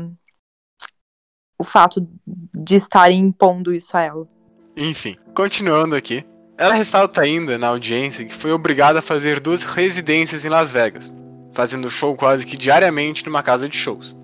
o 1.58 1.64
fato 1.64 2.06
de 2.26 2.74
estarem 2.74 3.20
impondo 3.20 3.74
isso 3.74 3.96
a 3.96 4.02
ela. 4.02 4.28
Enfim, 4.76 5.16
continuando 5.34 5.94
aqui. 5.94 6.24
Ela 6.56 6.74
ressalta 6.74 7.20
ainda 7.20 7.58
na 7.58 7.68
audiência 7.68 8.24
que 8.24 8.34
foi 8.34 8.52
obrigada 8.52 9.00
a 9.00 9.02
fazer 9.02 9.40
duas 9.40 9.64
residências 9.64 10.44
em 10.44 10.48
Las 10.48 10.70
Vegas, 10.70 11.12
fazendo 11.52 11.90
show 11.90 12.16
quase 12.16 12.46
que 12.46 12.56
diariamente 12.56 13.26
numa 13.26 13.42
casa 13.42 13.68
de 13.68 13.76
shows. 13.76 14.16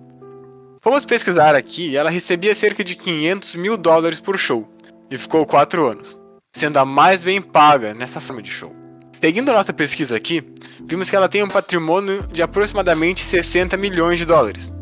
Fomos 0.80 1.04
pesquisar 1.04 1.56
aqui 1.56 1.88
e 1.88 1.96
ela 1.96 2.08
recebia 2.08 2.54
cerca 2.54 2.84
de 2.84 2.94
500 2.94 3.56
mil 3.56 3.76
dólares 3.76 4.20
por 4.20 4.38
show, 4.38 4.68
e 5.10 5.18
ficou 5.18 5.44
4 5.44 5.84
anos, 5.84 6.16
sendo 6.52 6.78
a 6.78 6.84
mais 6.84 7.22
bem 7.22 7.42
paga 7.42 7.92
nessa 7.92 8.20
forma 8.20 8.40
de 8.40 8.50
show. 8.50 8.74
Seguindo 9.20 9.50
a 9.50 9.54
nossa 9.54 9.72
pesquisa 9.72 10.16
aqui, 10.16 10.42
vimos 10.86 11.10
que 11.10 11.16
ela 11.16 11.28
tem 11.28 11.42
um 11.42 11.48
patrimônio 11.48 12.26
de 12.28 12.42
aproximadamente 12.42 13.24
60 13.24 13.76
milhões 13.76 14.18
de 14.18 14.24
dólares, 14.24 14.72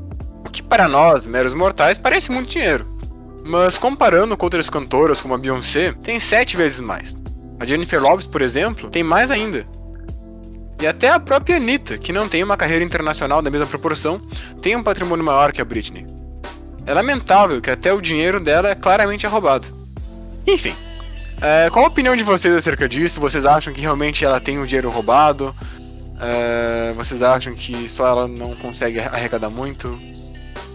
que 0.51 0.63
para 0.63 0.89
nós, 0.89 1.27
meros 1.27 1.55
mortais, 1.55 1.99
parece 1.99 2.31
muito 2.31 2.51
dinheiro. 2.51 2.87
Mas 3.45 3.79
comparando 3.79 4.37
com 4.37 4.47
outras 4.47 4.69
cantoras 4.69 5.21
como 5.21 5.35
a 5.35 5.39
Beyoncé, 5.39 5.93
tem 6.03 6.19
7 6.19 6.57
vezes 6.57 6.81
mais. 6.81 7.17
A 7.59 7.65
Jennifer 7.65 8.01
Lopez, 8.01 8.27
por 8.27 8.43
exemplo, 8.43 8.91
tem 8.91 9.03
mais 9.03 9.31
ainda, 9.31 9.67
e 10.81 10.87
até 10.87 11.11
a 11.11 11.19
própria 11.19 11.57
Anitta, 11.57 11.99
que 11.99 12.13
não 12.13 12.29
tem 12.29 12.43
uma 12.43 12.57
carreira 12.57 12.85
internacional 12.85 13.43
da 13.43 13.51
mesma 13.51 13.67
proporção, 13.67 14.21
tem 14.63 14.77
um 14.77 14.83
patrimônio 14.83 15.25
maior 15.25 15.51
que 15.51 15.61
a 15.61 15.65
Britney. 15.65 16.07
é 16.87 16.95
lamentável 16.95 17.61
que 17.61 17.69
até 17.69 17.93
o 17.93 18.01
dinheiro 18.01 18.39
dela 18.39 18.69
é 18.71 18.75
claramente 18.77 19.27
roubado. 19.27 19.67
Enfim, 20.47 20.75
é, 21.41 21.69
qual 21.69 21.85
a 21.85 21.89
opinião 21.89 22.17
de 22.17 22.23
vocês 22.23 22.55
acerca 22.55 22.89
disso? 22.89 23.21
Vocês 23.21 23.45
acham 23.45 23.73
que 23.73 23.81
realmente 23.81 24.25
ela 24.25 24.41
tem 24.41 24.59
o 24.59 24.67
dinheiro 24.67 24.89
roubado? 24.89 25.55
É, 26.21 26.93
vocês 26.95 27.23
acham 27.23 27.55
que 27.55 27.89
só 27.89 28.07
ela 28.07 28.29
não 28.29 28.55
consegue 28.55 29.01
arrecadar 29.01 29.51
muito? 29.51 29.99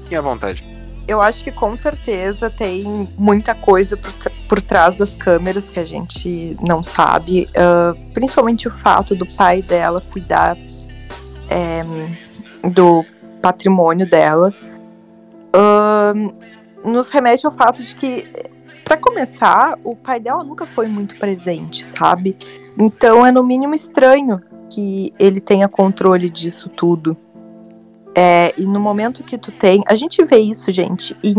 Fiquem 0.03 0.17
à 0.17 0.21
vontade. 0.21 0.63
Eu 1.07 1.21
acho 1.21 1.43
que 1.43 1.51
com 1.51 1.75
certeza 1.75 2.49
tem 2.49 3.09
muita 3.17 3.53
coisa 3.53 3.97
por, 3.97 4.13
por 4.47 4.61
trás 4.61 4.95
das 4.95 5.17
câmeras 5.17 5.69
que 5.69 5.79
a 5.79 5.85
gente 5.85 6.55
não 6.65 6.81
sabe. 6.81 7.49
Uh, 7.49 8.11
principalmente 8.13 8.67
o 8.67 8.71
fato 8.71 9.13
do 9.13 9.25
pai 9.35 9.61
dela 9.61 10.01
cuidar 10.11 10.57
é, 11.49 11.83
do 12.69 13.05
patrimônio 13.41 14.09
dela. 14.09 14.53
Uh, 15.55 16.89
nos 16.89 17.09
remete 17.09 17.45
ao 17.45 17.53
fato 17.53 17.83
de 17.83 17.95
que, 17.95 18.27
para 18.85 18.97
começar, 18.97 19.77
o 19.83 19.95
pai 19.95 20.19
dela 20.19 20.43
nunca 20.43 20.65
foi 20.65 20.87
muito 20.87 21.17
presente, 21.17 21.85
sabe? 21.85 22.37
Então 22.79 23.25
é 23.25 23.31
no 23.31 23.43
mínimo 23.43 23.73
estranho 23.75 24.41
que 24.69 25.13
ele 25.19 25.39
tenha 25.39 25.67
controle 25.67 26.29
disso 26.29 26.69
tudo. 26.69 27.15
É, 28.15 28.53
e 28.57 28.65
no 28.65 28.79
momento 28.79 29.23
que 29.23 29.37
tu 29.37 29.51
tem. 29.51 29.83
A 29.87 29.95
gente 29.95 30.23
vê 30.23 30.37
isso, 30.37 30.71
gente, 30.71 31.15
em 31.23 31.35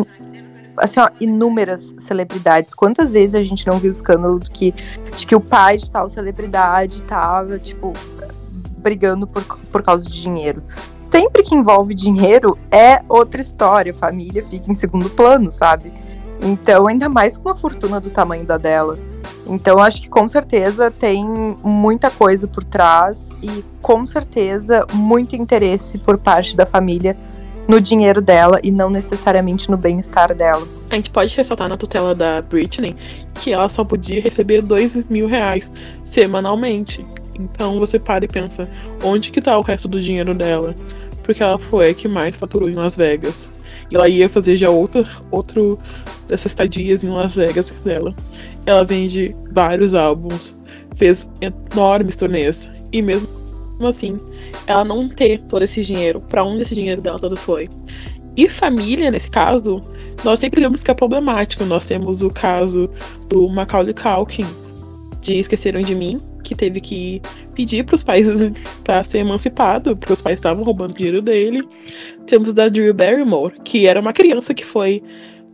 assim, 0.76 1.00
ó, 1.00 1.08
inúmeras 1.20 1.94
celebridades. 1.98 2.74
Quantas 2.74 3.12
vezes 3.12 3.34
a 3.34 3.44
gente 3.44 3.66
não 3.66 3.78
viu 3.78 3.90
o 3.90 3.94
escândalo 3.94 4.40
de 4.40 4.50
que, 4.50 4.74
de 5.14 5.26
que 5.26 5.34
o 5.34 5.40
pai 5.40 5.76
de 5.76 5.90
tal 5.90 6.08
celebridade 6.10 7.00
tava, 7.02 7.58
tipo, 7.58 7.92
brigando 8.78 9.26
por, 9.26 9.44
por 9.44 9.82
causa 9.82 10.08
de 10.08 10.20
dinheiro. 10.20 10.62
Sempre 11.10 11.44
que 11.44 11.54
envolve 11.54 11.94
dinheiro 11.94 12.58
é 12.70 13.00
outra 13.08 13.40
história. 13.40 13.94
Família 13.94 14.44
fica 14.44 14.70
em 14.70 14.74
segundo 14.74 15.08
plano, 15.08 15.50
sabe? 15.50 15.92
Então, 16.42 16.88
ainda 16.88 17.08
mais 17.08 17.38
com 17.38 17.48
uma 17.48 17.56
fortuna 17.56 18.00
do 18.00 18.10
tamanho 18.10 18.44
da 18.44 18.58
dela. 18.58 18.98
Então, 19.46 19.78
acho 19.78 20.00
que 20.00 20.08
com 20.08 20.26
certeza 20.26 20.90
tem 20.90 21.24
muita 21.62 22.10
coisa 22.10 22.46
por 22.46 22.64
trás 22.64 23.30
e 23.42 23.64
com 23.82 24.06
certeza 24.06 24.86
muito 24.92 25.36
interesse 25.36 25.98
por 25.98 26.16
parte 26.16 26.56
da 26.56 26.64
família 26.64 27.16
no 27.66 27.80
dinheiro 27.80 28.20
dela 28.20 28.60
e 28.62 28.70
não 28.70 28.90
necessariamente 28.90 29.70
no 29.70 29.76
bem-estar 29.76 30.34
dela. 30.34 30.66
A 30.90 30.94
gente 30.94 31.10
pode 31.10 31.36
ressaltar 31.36 31.68
na 31.68 31.76
tutela 31.76 32.14
da 32.14 32.42
Britney 32.42 32.96
que 33.34 33.52
ela 33.52 33.68
só 33.68 33.84
podia 33.84 34.20
receber 34.20 34.62
dois 34.62 34.94
mil 35.08 35.26
reais 35.26 35.70
semanalmente. 36.04 37.04
Então 37.34 37.78
você 37.78 37.98
para 37.98 38.24
e 38.24 38.28
pensa, 38.28 38.68
onde 39.02 39.30
que 39.30 39.40
tá 39.40 39.58
o 39.58 39.62
resto 39.62 39.88
do 39.88 40.00
dinheiro 40.00 40.34
dela? 40.34 40.74
Porque 41.22 41.42
ela 41.42 41.58
foi 41.58 41.90
a 41.90 41.94
que 41.94 42.06
mais 42.06 42.36
faturou 42.36 42.68
em 42.68 42.74
Las 42.74 42.96
Vegas. 42.96 43.50
E 43.90 43.96
ela 43.96 44.08
ia 44.08 44.28
fazer 44.28 44.56
já 44.56 44.70
outra, 44.70 45.08
outro 45.30 45.78
dessas 46.28 46.52
estadias 46.52 47.04
em 47.04 47.10
Las 47.10 47.34
Vegas 47.34 47.72
dela. 47.84 48.14
Ela 48.66 48.84
vende 48.84 49.34
vários 49.52 49.94
álbuns, 49.94 50.56
fez 50.94 51.28
enormes 51.40 52.16
turnês. 52.16 52.70
E 52.92 53.02
mesmo 53.02 53.28
assim, 53.82 54.18
ela 54.66 54.84
não 54.84 55.08
ter 55.08 55.42
todo 55.42 55.62
esse 55.62 55.82
dinheiro, 55.82 56.20
para 56.20 56.44
onde 56.44 56.62
esse 56.62 56.74
dinheiro 56.74 57.02
dela 57.02 57.18
todo 57.18 57.36
foi. 57.36 57.68
E 58.36 58.48
família, 58.48 59.10
nesse 59.10 59.30
caso, 59.30 59.80
nós 60.24 60.40
sempre 60.40 60.60
vemos 60.60 60.82
que 60.82 60.90
é 60.90 60.94
problemático. 60.94 61.64
Nós 61.64 61.84
temos 61.84 62.22
o 62.22 62.30
caso 62.30 62.90
do 63.28 63.48
Macaulay 63.48 63.94
Culkin, 63.94 64.46
de 65.20 65.34
Esqueceram 65.34 65.82
de 65.82 65.94
Mim, 65.94 66.20
que 66.42 66.54
teve 66.54 66.80
que 66.80 67.22
pedir 67.54 67.84
para 67.84 67.94
os 67.94 68.02
pais 68.02 68.26
para 68.82 69.04
ser 69.04 69.18
emancipado, 69.18 69.96
porque 69.96 70.12
os 70.12 70.20
pais 70.20 70.36
estavam 70.36 70.64
roubando 70.64 70.94
dinheiro 70.94 71.22
dele. 71.22 71.66
Temos 72.26 72.54
da 72.54 72.68
Drew 72.68 72.92
Barrymore, 72.94 73.54
que 73.64 73.86
era 73.86 74.00
uma 74.00 74.12
criança 74.12 74.54
que 74.54 74.64
foi 74.64 75.02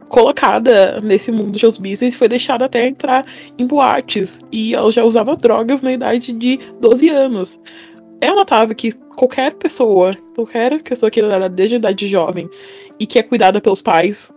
colocada 0.09 1.01
nesse 1.01 1.31
mundo 1.31 1.53
de 1.53 1.61
shows 1.61 1.79
business 1.79 2.15
e 2.15 2.19
foi 2.19 2.29
deixada 2.29 2.65
até 2.65 2.87
entrar 2.87 3.25
em 3.57 3.67
boates. 3.67 4.41
E 4.51 4.75
ela 4.75 4.91
já 4.91 5.05
usava 5.05 5.37
drogas 5.37 5.83
na 5.83 5.93
idade 5.93 6.33
de 6.33 6.59
12 6.81 7.09
anos. 7.09 7.59
É 8.21 8.31
notável 8.31 8.75
que 8.75 8.93
qualquer 9.17 9.55
pessoa, 9.55 10.17
qualquer 10.35 10.83
pessoa 10.83 11.11
que 11.11 11.21
era 11.21 11.49
desde 11.49 11.77
a 11.77 11.79
idade 11.79 12.07
jovem 12.07 12.51
e 12.99 13.07
que 13.07 13.19
é 13.19 13.23
cuidada 13.23 13.61
pelos 13.61 13.81
pais, 13.81 14.33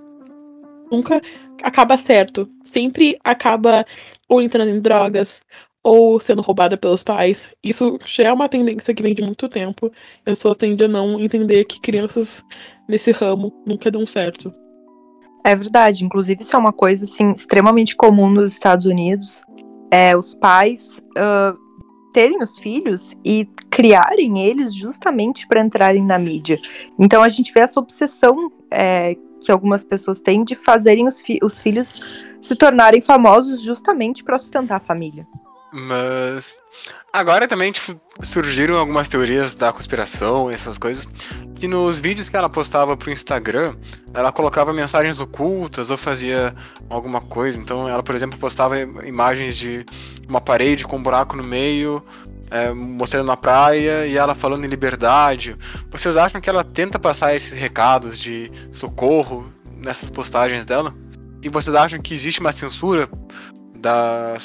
nunca 0.92 1.20
acaba 1.62 1.98
certo. 1.98 2.48
Sempre 2.64 3.18
acaba 3.24 3.86
ou 4.30 4.42
entrando 4.42 4.70
em 4.70 4.80
drogas, 4.80 5.42
ou 5.84 6.20
sendo 6.20 6.42
roubada 6.42 6.78
pelos 6.78 7.04
pais. 7.04 7.50
Isso 7.62 8.00
já 8.06 8.26
é 8.26 8.32
uma 8.32 8.48
tendência 8.48 8.94
que 8.94 9.04
vem 9.04 9.14
de 9.14 9.22
muito 9.22 9.50
tempo. 9.50 9.92
As 10.20 10.24
pessoas 10.24 10.58
tendem 10.58 10.88
a 10.88 10.90
não 10.90 11.20
entender 11.20 11.66
que 11.66 11.82
crianças 11.82 12.46
nesse 12.88 13.12
ramo 13.12 13.54
nunca 13.66 13.92
dão 13.92 14.08
certo. 14.08 14.54
É 15.44 15.56
verdade. 15.56 16.06
Inclusive, 16.06 16.42
isso 16.42 16.56
é 16.56 16.60
uma 16.60 16.72
coisa 16.72 17.04
assim, 17.04 17.32
extremamente 17.32 17.96
comum 17.96 18.30
nos 18.30 18.54
Estados 18.54 18.86
Unidos. 18.86 19.44
É, 19.92 20.16
os 20.16 20.34
pais 20.34 21.04
uh, 21.18 21.60
terem 22.14 22.42
os 22.42 22.58
filhos 22.58 23.16
e 23.26 23.46
criarem 23.70 24.40
eles 24.46 24.74
justamente 24.74 25.46
para 25.48 25.60
entrarem 25.62 26.06
na 26.06 26.18
mídia. 26.18 26.60
Então 26.98 27.22
a 27.22 27.30
gente 27.30 27.52
vê 27.52 27.60
essa 27.60 27.80
obsessão 27.80 28.52
é, 28.72 29.16
que 29.42 29.52
algumas 29.52 29.84
pessoas 29.84 30.22
têm 30.22 30.44
de 30.44 30.56
fazerem 30.56 31.06
os, 31.06 31.20
fi 31.20 31.40
os 31.44 31.60
filhos 31.60 32.00
se 32.40 32.56
tornarem 32.56 33.02
famosos 33.02 33.62
justamente 33.62 34.24
para 34.24 34.38
sustentar 34.38 34.78
a 34.78 34.80
família. 34.80 35.28
Mas 35.74 36.56
agora 37.12 37.48
também 37.48 37.72
tipo, 37.72 38.00
surgiram 38.22 38.78
algumas 38.78 39.08
teorias 39.08 39.56
da 39.56 39.74
conspiração, 39.74 40.52
essas 40.52 40.78
coisas, 40.78 41.08
que 41.56 41.68
nos 41.68 41.98
vídeos 41.98 42.30
que 42.30 42.38
ela 42.38 42.48
postava 42.48 42.96
pro 42.96 43.10
Instagram, 43.10 43.76
ela 44.14 44.32
colocava 44.32 44.72
mensagens 44.72 45.20
ocultas 45.20 45.90
ou 45.90 45.98
fazia 45.98 46.56
alguma 46.88 47.22
coisa. 47.22 47.60
Então 47.60 47.90
ela, 47.90 48.04
por 48.04 48.14
exemplo, 48.14 48.38
postava 48.38 48.80
imagens 48.80 49.58
de 49.58 49.84
uma 50.30 50.40
parede 50.40 50.86
com 50.86 50.98
um 50.98 51.04
buraco 51.04 51.36
no 51.36 51.44
meio, 51.44 52.06
é, 52.52 52.72
mostrando 52.72 53.26
na 53.26 53.36
praia 53.36 54.06
e 54.06 54.16
ela 54.16 54.36
falando 54.36 54.64
em 54.64 54.68
liberdade. 54.68 55.58
Vocês 55.90 56.16
acham 56.16 56.40
que 56.40 56.50
ela 56.50 56.64
tenta 56.64 57.00
passar 57.00 57.36
esses 57.36 57.52
recados 57.52 58.16
de 58.16 58.52
socorro 58.72 59.52
nessas 59.76 60.12
postagens 60.12 60.66
dela? 60.66 60.94
E 61.42 61.50
vocês 61.50 61.76
acham 61.76 62.00
que 62.00 62.14
existe 62.14 62.40
uma 62.40 62.52
censura 62.52 63.10
da 63.76 64.38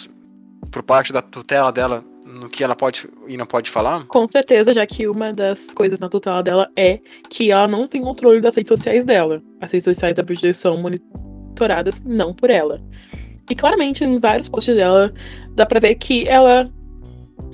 por 0.71 0.83
parte 0.83 1.13
da 1.13 1.23
tutela 1.23 1.73
dela 1.73 2.05
no 2.25 2.49
que 2.49 2.63
ela 2.63 2.77
pode 2.77 3.09
e 3.27 3.37
não 3.37 3.47
pode 3.47 3.71
falar? 3.71 4.07
Com 4.07 4.27
certeza, 4.27 4.75
já 4.75 4.87
que 4.87 5.09
uma 5.09 5.33
das 5.33 5.73
coisas 5.73 5.99
na 5.99 6.09
tutela 6.09 6.43
dela 6.43 6.71
é 6.77 7.01
que 7.31 7.51
ela 7.51 7.67
não 7.67 7.89
tem 7.89 8.03
controle 8.03 8.41
das 8.41 8.55
redes 8.55 8.69
sociais 8.69 9.05
dela. 9.05 9.43
As 9.61 9.71
redes 9.71 9.85
sociais 9.85 10.15
da 10.15 10.23
Bridget 10.23 10.55
são 10.55 10.77
monitoradas 10.77 12.01
não 12.05 12.35
por 12.35 12.51
ela. 12.51 12.83
E 13.51 13.55
claramente, 13.55 14.05
em 14.05 14.19
vários 14.19 14.49
posts 14.49 14.77
dela, 14.77 15.13
dá 15.55 15.65
pra 15.65 15.81
ver 15.81 15.95
que 15.95 16.29
ela 16.29 16.71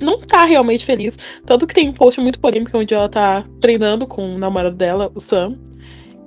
não 0.01 0.19
tá 0.19 0.43
realmente 0.43 0.85
feliz. 0.85 1.17
Tanto 1.45 1.65
que 1.65 1.73
tem 1.73 1.87
um 1.87 1.93
post 1.93 2.19
muito 2.19 2.39
polêmico 2.39 2.77
onde 2.77 2.93
ela 2.93 3.07
tá 3.07 3.45
treinando 3.61 4.05
com 4.05 4.35
o 4.35 4.37
namorado 4.37 4.75
dela, 4.75 5.11
o 5.15 5.19
Sam. 5.21 5.57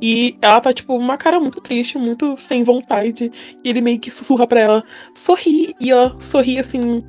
E 0.00 0.36
ela 0.40 0.60
tá, 0.60 0.72
tipo, 0.72 0.96
uma 0.96 1.16
cara 1.16 1.40
muito 1.40 1.60
triste, 1.60 1.98
muito 1.98 2.36
sem 2.36 2.62
vontade. 2.62 3.30
E 3.64 3.68
ele 3.68 3.80
meio 3.80 3.98
que 3.98 4.10
sussurra 4.10 4.46
pra 4.46 4.60
ela 4.60 4.84
sorri. 5.14 5.74
E 5.80 5.90
ela 5.90 6.14
sorri 6.20 6.58
assim, 6.58 7.04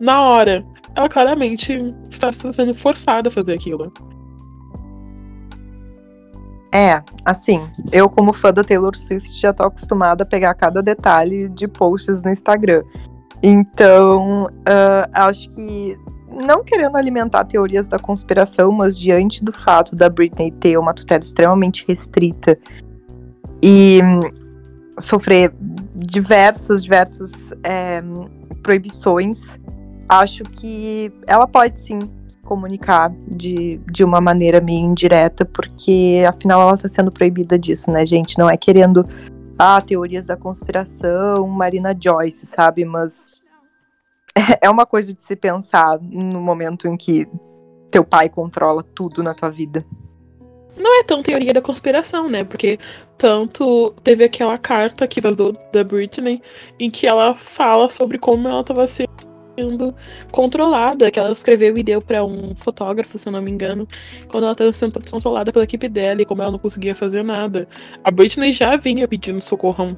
na 0.00 0.20
hora. 0.22 0.64
Ela 0.94 1.08
claramente 1.08 1.94
está 2.10 2.30
sendo 2.32 2.74
forçada 2.74 3.28
a 3.28 3.32
fazer 3.32 3.54
aquilo. 3.54 3.92
É, 6.72 7.00
assim, 7.24 7.68
eu 7.92 8.10
como 8.10 8.32
fã 8.32 8.52
da 8.52 8.64
Taylor 8.64 8.96
Swift 8.96 9.30
já 9.40 9.52
tô 9.52 9.62
acostumada 9.62 10.24
a 10.24 10.26
pegar 10.26 10.54
cada 10.54 10.82
detalhe 10.82 11.48
de 11.48 11.68
posts 11.68 12.24
no 12.24 12.32
Instagram. 12.32 12.82
Então, 13.40 14.46
uh, 14.46 15.08
acho 15.12 15.50
que 15.50 15.96
não 16.34 16.64
querendo 16.64 16.96
alimentar 16.96 17.44
teorias 17.44 17.88
da 17.88 17.98
conspiração, 17.98 18.72
mas 18.72 18.98
diante 18.98 19.44
do 19.44 19.52
fato 19.52 19.94
da 19.94 20.08
Britney 20.08 20.50
ter 20.50 20.78
uma 20.78 20.92
tutela 20.92 21.20
extremamente 21.22 21.84
restrita 21.86 22.58
e 23.62 24.00
sofrer 24.98 25.52
diversas, 25.94 26.82
diversas 26.82 27.30
é, 27.62 28.02
proibições, 28.62 29.58
acho 30.08 30.44
que 30.44 31.12
ela 31.26 31.46
pode 31.46 31.78
sim 31.78 31.98
se 32.28 32.38
comunicar 32.38 33.12
de, 33.28 33.80
de 33.90 34.04
uma 34.04 34.20
maneira 34.20 34.60
meio 34.60 34.84
indireta, 34.84 35.44
porque 35.44 36.24
afinal 36.28 36.60
ela 36.60 36.74
está 36.74 36.88
sendo 36.88 37.10
proibida 37.10 37.58
disso, 37.58 37.90
né, 37.90 38.04
gente? 38.04 38.38
Não 38.38 38.48
é 38.48 38.56
querendo 38.56 39.06
ah, 39.58 39.80
teorias 39.80 40.26
da 40.26 40.36
conspiração, 40.36 41.46
Marina 41.48 41.96
Joyce, 41.98 42.46
sabe? 42.46 42.84
Mas 42.84 43.43
é 44.60 44.68
uma 44.68 44.86
coisa 44.86 45.12
de 45.14 45.22
se 45.22 45.36
pensar 45.36 45.98
no 46.00 46.40
momento 46.40 46.88
em 46.88 46.96
que 46.96 47.26
teu 47.90 48.04
pai 48.04 48.28
controla 48.28 48.82
tudo 48.82 49.22
na 49.22 49.34
tua 49.34 49.50
vida. 49.50 49.84
Não 50.76 51.00
é 51.00 51.04
tão 51.04 51.22
teoria 51.22 51.54
da 51.54 51.62
conspiração, 51.62 52.28
né? 52.28 52.42
Porque 52.42 52.78
tanto 53.16 53.94
teve 54.02 54.24
aquela 54.24 54.58
carta 54.58 55.06
que 55.06 55.20
vazou 55.20 55.52
da 55.72 55.84
Britney 55.84 56.42
em 56.80 56.90
que 56.90 57.06
ela 57.06 57.36
fala 57.36 57.88
sobre 57.88 58.18
como 58.18 58.48
ela 58.48 58.60
estava 58.60 58.88
sendo 58.88 59.94
controlada, 60.32 61.12
que 61.12 61.20
ela 61.20 61.30
escreveu 61.30 61.78
e 61.78 61.82
deu 61.84 62.02
para 62.02 62.24
um 62.24 62.56
fotógrafo, 62.56 63.16
se 63.16 63.28
eu 63.28 63.32
não 63.32 63.40
me 63.40 63.52
engano, 63.52 63.86
quando 64.26 64.42
ela 64.42 64.52
estava 64.52 64.72
sendo 64.72 65.00
controlada 65.08 65.52
pela 65.52 65.64
equipe 65.64 65.88
dela 65.88 66.22
e 66.22 66.24
como 66.24 66.42
ela 66.42 66.50
não 66.50 66.58
conseguia 66.58 66.96
fazer 66.96 67.22
nada. 67.22 67.68
A 68.02 68.10
Britney 68.10 68.50
já 68.50 68.76
vinha 68.76 69.06
pedindo 69.06 69.40
socorro 69.40 69.84
há 69.84 69.86
um 69.86 69.96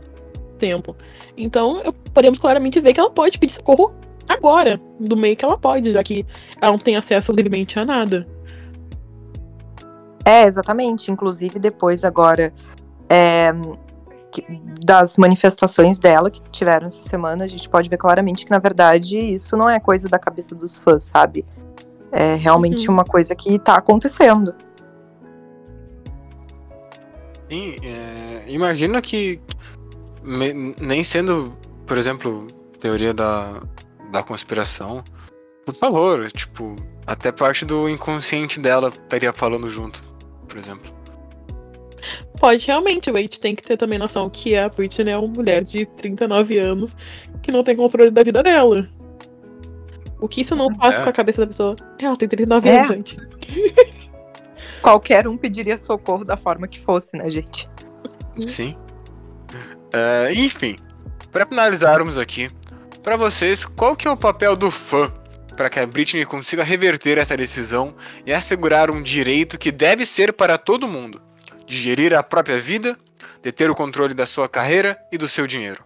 tempo. 0.58 0.94
Então, 1.38 1.82
podemos 2.12 2.38
claramente 2.38 2.80
ver 2.80 2.92
que 2.92 3.00
ela 3.00 3.10
pode 3.10 3.38
pedir 3.38 3.54
socorro 3.54 3.94
agora, 4.28 4.80
do 4.98 5.16
meio 5.16 5.36
que 5.36 5.44
ela 5.44 5.58
pode, 5.58 5.92
já 5.92 6.02
que 6.02 6.26
ela 6.60 6.72
não 6.72 6.78
tem 6.78 6.96
acesso 6.96 7.32
livremente 7.32 7.78
a 7.78 7.84
nada. 7.84 8.26
É, 10.24 10.44
exatamente. 10.44 11.10
Inclusive, 11.10 11.58
depois 11.58 12.04
agora 12.04 12.52
é, 13.08 13.52
das 14.84 15.16
manifestações 15.16 15.98
dela 15.98 16.30
que 16.30 16.42
tiveram 16.50 16.86
essa 16.86 17.02
semana, 17.02 17.44
a 17.44 17.46
gente 17.46 17.68
pode 17.68 17.88
ver 17.88 17.96
claramente 17.96 18.44
que, 18.44 18.50
na 18.50 18.58
verdade, 18.58 19.18
isso 19.18 19.56
não 19.56 19.70
é 19.70 19.78
coisa 19.78 20.08
da 20.08 20.18
cabeça 20.18 20.54
dos 20.54 20.76
fãs, 20.76 21.04
sabe? 21.04 21.44
É 22.10 22.34
realmente 22.34 22.88
uhum. 22.88 22.94
uma 22.94 23.04
coisa 23.04 23.34
que 23.34 23.58
tá 23.58 23.76
acontecendo. 23.76 24.54
Sim, 27.48 27.76
é, 27.82 28.44
imagina 28.48 29.00
que 29.00 29.40
me, 30.22 30.74
nem 30.80 31.04
sendo, 31.04 31.52
por 31.86 31.96
exemplo, 31.96 32.48
teoria 32.80 33.14
da, 33.14 33.60
da 34.16 34.22
conspiração, 34.22 35.04
por 35.64 35.74
favor, 35.74 36.30
tipo, 36.32 36.74
até 37.06 37.30
parte 37.30 37.64
do 37.66 37.88
inconsciente 37.88 38.58
dela 38.58 38.88
estaria 38.88 39.32
falando 39.32 39.68
junto, 39.68 40.02
por 40.48 40.56
exemplo. 40.56 40.94
Pode 42.38 42.66
realmente, 42.66 43.10
a 43.10 43.16
gente 43.16 43.40
tem 43.40 43.54
que 43.54 43.62
ter 43.62 43.76
também 43.76 43.98
noção 43.98 44.30
que 44.30 44.56
a 44.56 44.68
Britney 44.68 45.12
é 45.12 45.18
uma 45.18 45.28
mulher 45.28 45.64
de 45.64 45.84
39 45.84 46.58
anos 46.58 46.96
que 47.42 47.52
não 47.52 47.62
tem 47.62 47.76
controle 47.76 48.10
da 48.10 48.22
vida 48.22 48.42
dela. 48.42 48.88
O 50.18 50.28
que 50.28 50.40
isso 50.40 50.56
não 50.56 50.74
faz 50.76 50.98
é. 50.98 51.02
com 51.02 51.10
a 51.10 51.12
cabeça 51.12 51.42
da 51.42 51.46
pessoa? 51.48 51.76
Ela 51.98 52.16
tem 52.16 52.28
39 52.28 52.68
é. 52.68 52.76
anos, 52.76 52.88
gente. 52.88 53.16
Qualquer 54.80 55.28
um 55.28 55.36
pediria 55.36 55.76
socorro 55.76 56.24
da 56.24 56.36
forma 56.36 56.66
que 56.66 56.80
fosse, 56.80 57.16
né, 57.16 57.28
gente? 57.28 57.68
Sim. 58.40 58.76
Uh, 59.92 60.32
enfim, 60.34 60.78
para 61.32 61.44
finalizarmos 61.44 62.16
aqui, 62.16 62.50
para 63.06 63.16
vocês, 63.16 63.64
qual 63.64 63.94
que 63.94 64.08
é 64.08 64.10
o 64.10 64.16
papel 64.16 64.56
do 64.56 64.68
fã 64.68 65.12
para 65.56 65.70
que 65.70 65.78
a 65.78 65.86
Britney 65.86 66.26
consiga 66.26 66.64
reverter 66.64 67.18
essa 67.18 67.36
decisão 67.36 67.94
e 68.26 68.32
assegurar 68.32 68.90
um 68.90 69.00
direito 69.00 69.56
que 69.56 69.70
deve 69.70 70.04
ser 70.04 70.32
para 70.32 70.58
todo 70.58 70.88
mundo? 70.88 71.22
de 71.64 71.76
gerir 71.76 72.14
a 72.14 72.22
própria 72.22 72.58
vida, 72.58 72.98
de 73.42 73.52
ter 73.52 73.70
o 73.70 73.76
controle 73.76 74.12
da 74.12 74.26
sua 74.26 74.48
carreira 74.48 74.98
e 75.12 75.16
do 75.16 75.28
seu 75.28 75.46
dinheiro. 75.46 75.84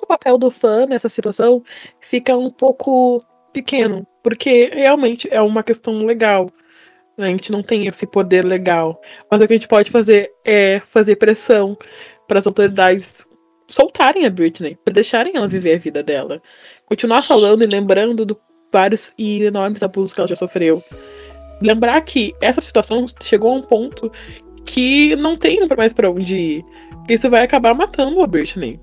O 0.00 0.06
papel 0.06 0.38
do 0.38 0.50
fã 0.50 0.86
nessa 0.86 1.10
situação 1.10 1.62
fica 2.00 2.34
um 2.36 2.50
pouco 2.50 3.22
pequeno, 3.52 4.06
porque 4.22 4.70
realmente 4.72 5.28
é 5.30 5.42
uma 5.42 5.62
questão 5.62 6.04
legal. 6.06 6.48
A 7.18 7.26
gente 7.26 7.52
não 7.52 7.62
tem 7.62 7.86
esse 7.86 8.06
poder 8.06 8.44
legal. 8.44 8.98
Mas 9.30 9.40
o 9.40 9.46
que 9.46 9.52
a 9.52 9.56
gente 9.56 9.68
pode 9.68 9.90
fazer 9.90 10.32
é 10.42 10.80
fazer 10.80 11.16
pressão 11.16 11.76
para 12.26 12.38
as 12.38 12.46
autoridades 12.46 13.26
soltarem 13.68 14.26
a 14.26 14.30
Britney, 14.30 14.78
para 14.84 14.94
deixarem 14.94 15.36
ela 15.36 15.48
viver 15.48 15.74
a 15.74 15.78
vida 15.78 16.02
dela. 16.02 16.40
Continuar 16.86 17.22
falando 17.22 17.62
e 17.62 17.66
lembrando 17.66 18.24
dos 18.24 18.36
vários 18.72 19.12
e 19.16 19.42
enormes 19.42 19.82
abusos 19.82 20.12
que 20.12 20.20
ela 20.20 20.28
já 20.28 20.36
sofreu 20.36 20.82
lembrar 21.60 22.00
que 22.02 22.34
essa 22.40 22.60
situação 22.60 23.04
chegou 23.22 23.52
a 23.52 23.56
um 23.56 23.62
ponto 23.62 24.10
que 24.64 25.14
não 25.16 25.36
tem 25.36 25.66
mais 25.76 25.92
para 25.92 26.10
onde 26.10 26.36
ir. 26.36 26.64
Isso 27.08 27.28
vai 27.28 27.42
acabar 27.42 27.74
matando 27.74 28.22
a 28.22 28.26
Britney. 28.26 28.80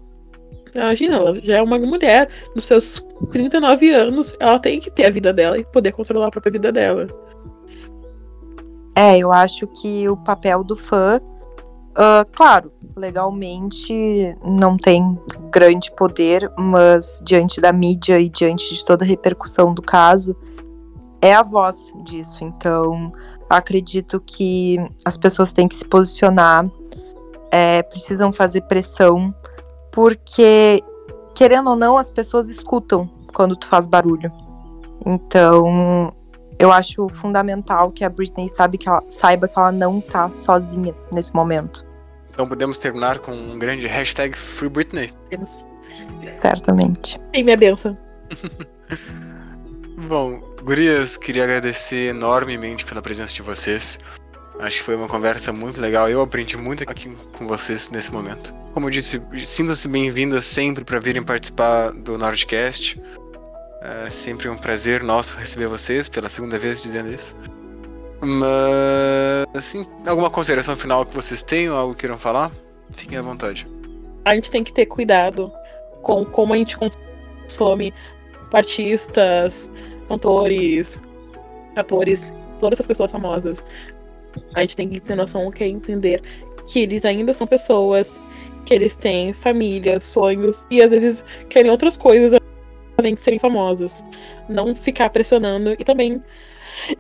Imagina, 0.74 1.18
ela 1.18 1.40
já 1.42 1.58
é 1.58 1.62
uma 1.62 1.78
mulher 1.78 2.30
dos 2.56 2.66
seus 2.66 3.06
39 3.32 3.90
anos, 3.90 4.36
ela 4.40 4.58
tem 4.58 4.80
que 4.80 4.90
ter 4.90 5.06
a 5.06 5.10
vida 5.10 5.34
dela 5.34 5.58
e 5.58 5.66
poder 5.66 5.92
controlar 5.92 6.28
a 6.28 6.32
própria 6.32 6.52
vida 6.52 6.72
dela. 6.72 7.08
É, 8.96 9.18
eu 9.18 9.32
acho 9.32 9.68
que 9.68 10.08
o 10.08 10.16
papel 10.16 10.64
do 10.64 10.76
fã, 10.76 11.20
uh, 11.92 12.26
claro, 12.34 12.72
legalmente 12.96 14.36
não 14.44 14.78
tem 14.78 15.18
grande 15.52 15.92
poder, 15.92 16.52
mas 16.58 17.22
diante 17.24 17.60
da 17.60 17.72
mídia 17.72 18.20
e 18.20 18.30
diante 18.30 18.74
de 18.74 18.84
toda 18.84 19.04
a 19.04 19.08
repercussão 19.08 19.74
do 19.74 19.82
caso, 19.82 20.36
é 21.22 21.34
a 21.34 21.44
voz 21.44 21.94
disso. 22.04 22.44
Então, 22.44 23.14
acredito 23.50 24.20
que 24.20 24.78
as 25.06 25.18
pessoas 25.18 25.54
têm 25.54 25.68
que 25.68 25.76
se 25.76 25.86
posicionar, 25.86 26.70
é, 27.52 27.84
precisam 27.84 28.32
fazer 28.32 28.62
pressão, 28.62 29.34
porque, 29.92 30.80
querendo 31.36 31.70
ou 31.70 31.76
não, 31.76 31.98
as 31.98 32.10
pessoas 32.10 32.50
escutam 32.50 33.10
quando 33.34 33.56
tu 33.56 33.68
faz 33.68 33.88
barulho. 33.88 34.32
Então, 35.06 36.14
eu 36.62 36.72
acho 36.72 37.10
fundamental 37.10 37.92
que 37.92 38.06
a 38.06 38.10
Britney 38.10 38.48
sabe 38.48 38.78
que 38.78 38.88
ela, 38.88 39.04
saiba 39.10 39.48
que 39.48 39.58
ela 39.58 39.72
não 39.72 40.00
tá 40.00 40.32
sozinha 40.32 40.94
nesse 41.12 41.34
momento. 41.34 41.86
Então 42.30 42.48
podemos 42.48 42.78
terminar 42.78 43.20
com 43.20 43.32
um 43.32 43.58
grande 43.58 43.88
hashtag 43.88 44.38
Free 44.38 44.70
Britney. 44.70 45.12
Certamente. 46.42 47.20
Tem 47.32 47.44
minha 47.44 47.58
benção. 47.58 47.98
Bom, 50.08 50.40
Gurias, 50.64 51.18
queria 51.18 51.44
agradecer 51.44 52.10
enormemente 52.10 52.86
pela 52.86 53.02
presença 53.02 53.34
de 53.34 53.42
vocês. 53.42 54.00
Acho 54.60 54.78
que 54.78 54.84
foi 54.84 54.96
uma 54.96 55.08
conversa 55.08 55.52
muito 55.52 55.82
legal. 55.82 56.08
Eu 56.10 56.22
aprendi 56.22 56.56
muito 56.58 56.84
aqui 56.88 57.10
com 57.38 57.48
vocês 57.48 57.90
nesse 57.90 58.12
momento. 58.12 58.54
Como 58.74 58.86
eu 58.86 58.92
disse, 58.92 59.22
sintam-se 59.44 59.88
bem-vindas 59.88 60.46
sempre 60.46 60.86
para 60.86 61.00
virem 61.00 61.24
participar 61.24 61.92
do 61.92 62.18
Nordcast. 62.18 63.02
É 63.82 64.12
sempre 64.12 64.48
um 64.48 64.56
prazer 64.56 65.02
nosso 65.02 65.36
receber 65.36 65.66
vocês, 65.66 66.08
pela 66.08 66.30
segunda 66.30 66.60
vez 66.60 66.80
dizendo 66.80 67.12
isso. 67.12 67.36
Mas, 68.22 69.56
assim, 69.56 69.88
alguma 70.06 70.30
consideração 70.30 70.76
final 70.76 71.04
que 71.04 71.16
vocês 71.16 71.42
tenham, 71.42 71.76
algo 71.76 71.96
que 71.96 72.02
queiram 72.02 72.16
falar? 72.16 72.52
Fiquem 72.92 73.18
à 73.18 73.24
vontade. 73.24 73.68
A 74.24 74.36
gente 74.36 74.52
tem 74.52 74.64
que 74.64 74.72
ter 74.72 74.86
cuidado 74.86 75.52
com 76.04 76.24
como 76.24 76.54
a 76.54 76.58
gente 76.58 76.78
consome 76.78 77.92
artistas, 78.54 79.72
cantores, 80.08 81.02
atores, 81.76 82.32
todas 82.60 82.78
essas 82.78 82.86
pessoas 82.86 83.12
famosas. 83.12 83.66
A 84.54 84.62
gente 84.62 84.76
tem 84.76 84.90
que 84.90 85.00
ter 85.00 85.16
noção 85.16 85.50
que 85.50 85.64
é 85.64 85.68
entender 85.68 86.22
que 86.68 86.82
eles 86.82 87.04
ainda 87.04 87.34
são 87.34 87.48
pessoas, 87.48 88.20
que 88.64 88.76
eles 88.76 88.96
têm 88.96 89.34
família, 89.34 90.00
sonhos 90.00 90.68
e 90.70 90.84
às 90.84 90.92
vezes 90.92 91.26
querem 91.50 91.72
outras 91.72 91.98
coisas 91.98 92.41
além 93.02 93.14
de 93.14 93.20
serem 93.20 93.40
famosos. 93.40 94.04
Não 94.48 94.76
ficar 94.76 95.10
pressionando 95.10 95.76
e 95.78 95.84
também 95.84 96.24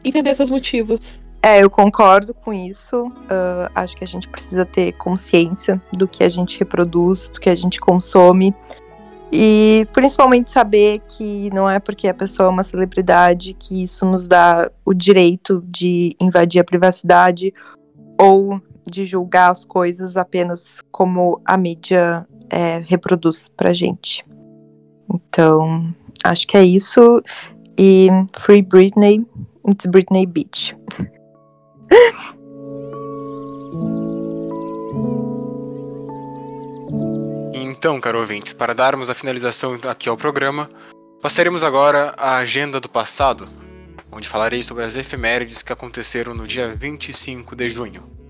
entender 0.04 0.36
seus 0.36 0.50
motivos. 0.50 1.22
É, 1.44 1.64
eu 1.64 1.70
concordo 1.70 2.34
com 2.34 2.54
isso. 2.54 3.08
Uh, 3.08 3.72
acho 3.74 3.96
que 3.96 4.04
a 4.04 4.08
gente 4.08 4.28
precisa 4.28 4.66
ter 4.66 4.92
consciência 4.94 5.82
do 5.94 6.08
que 6.08 6.24
a 6.24 6.30
gente 6.30 6.60
reproduz, 6.60 7.30
do 7.30 7.40
que 7.40 7.50
a 7.50 7.56
gente 7.56 7.80
consome 7.80 8.54
e 9.32 9.88
principalmente 9.94 10.52
saber 10.52 11.02
que 11.08 11.50
não 11.52 11.70
é 11.70 11.80
porque 11.80 12.10
a 12.10 12.14
pessoa 12.14 12.48
é 12.48 12.50
uma 12.50 12.64
celebridade 12.64 13.54
que 13.54 13.82
isso 13.82 14.06
nos 14.06 14.28
dá 14.28 14.70
o 14.84 14.94
direito 14.94 15.64
de 15.68 16.16
invadir 16.20 16.60
a 16.60 16.66
privacidade 16.66 17.54
ou 18.20 18.62
de 18.86 19.06
julgar 19.06 19.52
as 19.52 19.64
coisas 19.64 20.18
apenas 20.18 20.82
como 20.92 21.42
a 21.46 21.56
mídia 21.56 22.28
é, 22.50 22.80
reproduz 22.80 23.48
pra 23.48 23.72
gente. 23.72 24.26
Então, 25.14 25.94
acho 26.24 26.48
que 26.48 26.58
é 26.58 26.64
isso. 26.64 27.22
E 27.78 28.10
Free 28.38 28.62
Britney, 28.62 29.26
it's 29.68 29.86
Britney 29.86 30.26
Beach. 30.26 30.76
Então, 37.54 38.00
caro 38.00 38.20
ouvintes, 38.20 38.54
para 38.54 38.76
darmos 38.76 39.10
a 39.10 39.16
finalização 39.16 39.80
aqui 39.88 40.08
ao 40.08 40.16
programa, 40.16 40.70
passaremos 41.22 41.64
agora 41.64 42.14
à 42.16 42.38
agenda 42.38 42.80
do 42.80 42.88
passado, 42.88 43.50
onde 44.12 44.30
falarei 44.30 44.62
sobre 44.62 44.84
as 44.84 44.96
efemérides 44.96 45.64
que 45.64 45.74
aconteceram 45.74 46.36
no 46.36 46.46
dia 46.46 46.76
25 46.76 47.56
de 47.56 47.70
junho. 47.70 48.21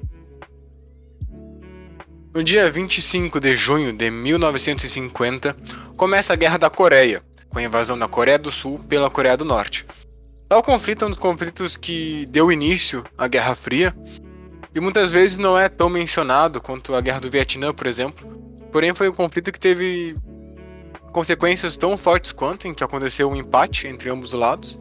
No 2.34 2.44
dia 2.44 2.70
25 2.72 3.40
de 3.40 3.56
junho 3.56 3.94
de 3.94 4.10
1950, 4.10 5.56
começa 5.98 6.34
a 6.34 6.36
Guerra 6.36 6.58
da 6.58 6.70
Coreia, 6.70 7.24
com 7.50 7.60
a 7.60 7.64
invasão 7.64 7.98
da 7.98 8.08
Coreia 8.08 8.40
do 8.40 8.52
Sul 8.52 8.80
pela 8.88 9.10
Coreia 9.10 9.38
do 9.38 9.46
Norte. 9.46 9.86
Tal 10.48 10.64
conflito 10.64 11.04
é 11.04 11.08
um 11.08 11.12
dos 11.12 11.20
conflitos 11.20 11.78
que 11.78 12.26
deu 12.28 12.52
início 12.52 13.04
à 13.18 13.28
Guerra 13.28 13.56
Fria, 13.56 13.96
e 14.74 14.80
muitas 14.80 15.12
vezes 15.12 15.38
não 15.38 15.58
é 15.58 15.68
tão 15.68 15.90
mencionado 15.90 16.62
quanto 16.62 16.96
a 16.96 17.02
Guerra 17.02 17.20
do 17.20 17.30
Vietnã, 17.30 17.74
por 17.74 17.88
exemplo, 17.88 18.42
Porém, 18.72 18.94
foi 18.96 19.10
um 19.10 19.14
conflito 19.14 19.52
que 19.52 19.60
teve 19.60 20.16
consequências 21.12 21.76
tão 21.76 21.98
fortes 21.98 22.32
quanto 22.32 22.68
em 22.68 22.74
que 22.74 22.84
aconteceu 22.84 23.30
um 23.30 23.36
empate 23.36 23.86
entre 23.86 24.10
ambos 24.10 24.34
os 24.34 24.40
lados, 24.40 24.80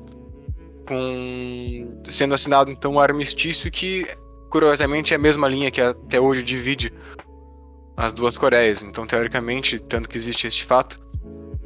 com 0.86 1.98
sendo 2.08 2.34
assinado 2.34 2.70
então 2.70 2.92
um 2.92 3.00
armistício 3.00 3.70
que 3.70 4.06
curiosamente 4.48 5.12
é 5.12 5.16
a 5.16 5.20
mesma 5.20 5.48
linha 5.48 5.70
que 5.70 5.80
até 5.80 6.20
hoje 6.20 6.42
divide 6.42 6.92
as 8.00 8.14
duas 8.14 8.36
Coreias. 8.36 8.82
Então, 8.82 9.06
teoricamente, 9.06 9.78
tanto 9.78 10.08
que 10.08 10.16
existe 10.16 10.46
este 10.46 10.64
fato, 10.64 10.98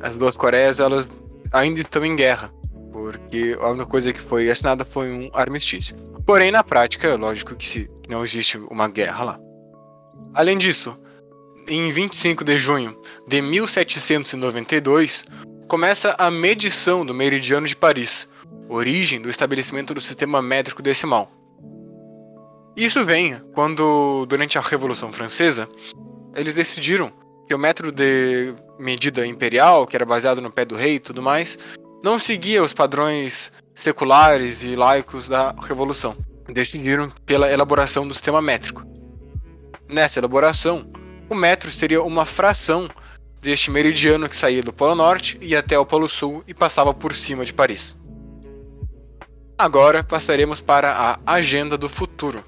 as 0.01 0.19
duas 0.19 0.37
Coreias 0.37 0.81
elas 0.81 1.11
ainda 1.53 1.81
estão 1.81 2.05
em 2.05 2.17
guerra, 2.17 2.53
porque 2.93 3.57
a 3.61 3.69
única 3.69 3.87
coisa 3.87 4.13
que 4.13 4.21
foi 4.21 4.51
assinada 4.51 4.85
foi 4.85 5.11
um 5.11 5.31
armistício. 5.33 5.97
Porém, 6.27 6.51
na 6.51 6.65
prática, 6.65 7.07
é 7.07 7.15
lógico 7.15 7.55
que 7.55 7.89
não 8.09 8.25
existe 8.25 8.59
uma 8.59 8.89
guerra 8.89 9.25
lá. 9.25 9.41
Além 10.35 10.59
disso, 10.59 10.99
em 11.69 11.93
25 11.93 12.43
de 12.45 12.59
junho 12.59 12.99
de 13.29 13.41
1792, 13.41 15.25
começa 15.69 16.17
a 16.19 16.31
medição 16.31 17.07
do 17.07 17.15
meridiano 17.15 17.67
de 17.67 17.77
Paris, 17.77 18.29
origem 18.69 19.21
do 19.23 19.31
estabelecimento 19.31 19.95
do 19.95 20.01
sistema 20.01 20.43
métrico 20.43 20.83
decimal. 20.83 21.31
Isso 22.77 23.05
vem 23.05 23.41
quando, 23.55 24.27
durante 24.27 24.59
a 24.59 24.61
Revolução 24.61 25.13
Francesa, 25.13 25.69
eles 26.35 26.55
decidiram 26.55 27.13
que 27.47 27.55
o 27.55 27.59
método 27.59 27.93
de 27.93 28.55
medida 28.79 29.27
imperial, 29.27 29.87
que 29.87 29.97
era 29.97 30.05
baseado 30.05 30.41
no 30.41 30.51
pé 30.51 30.65
do 30.65 30.77
rei 30.77 30.97
e 30.97 31.01
tudo 31.01 31.23
mais, 31.23 31.59
não 32.03 32.19
seguia 32.19 32.63
os 32.63 32.73
padrões 32.73 33.53
seculares 33.75 34.63
e 34.63 34.77
laicos 34.77 35.29
da 35.29 35.55
Revolução. 35.63 36.17
Decidiram 36.49 37.11
pela 37.25 37.51
elaboração 37.51 38.07
do 38.07 38.15
sistema 38.15 38.41
métrico. 38.43 38.85
Nessa 39.89 40.21
elaboração, 40.21 40.91
o 41.29 41.35
metro 41.35 41.73
seria 41.73 42.03
uma 42.03 42.25
fração 42.25 42.89
deste 43.41 43.71
meridiano 43.71 44.29
que 44.29 44.37
saía 44.37 44.63
do 44.63 44.73
Polo 44.73 44.95
Norte 44.95 45.39
e 45.41 45.55
até 45.55 45.79
o 45.79 45.87
Polo 45.87 46.09
Sul 46.09 46.43
e 46.47 46.55
passava 46.55 46.95
por 46.95 47.15
cima 47.15 47.45
de 47.45 47.53
Paris. 47.53 47.97
Agora 49.57 50.03
passaremos 50.03 50.61
para 50.61 50.91
a 51.25 51.35
agenda 51.35 51.79
do 51.79 51.89
futuro. 51.89 52.45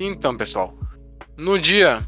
Então, 0.00 0.36
pessoal, 0.36 0.74
no 1.42 1.58
dia 1.58 2.06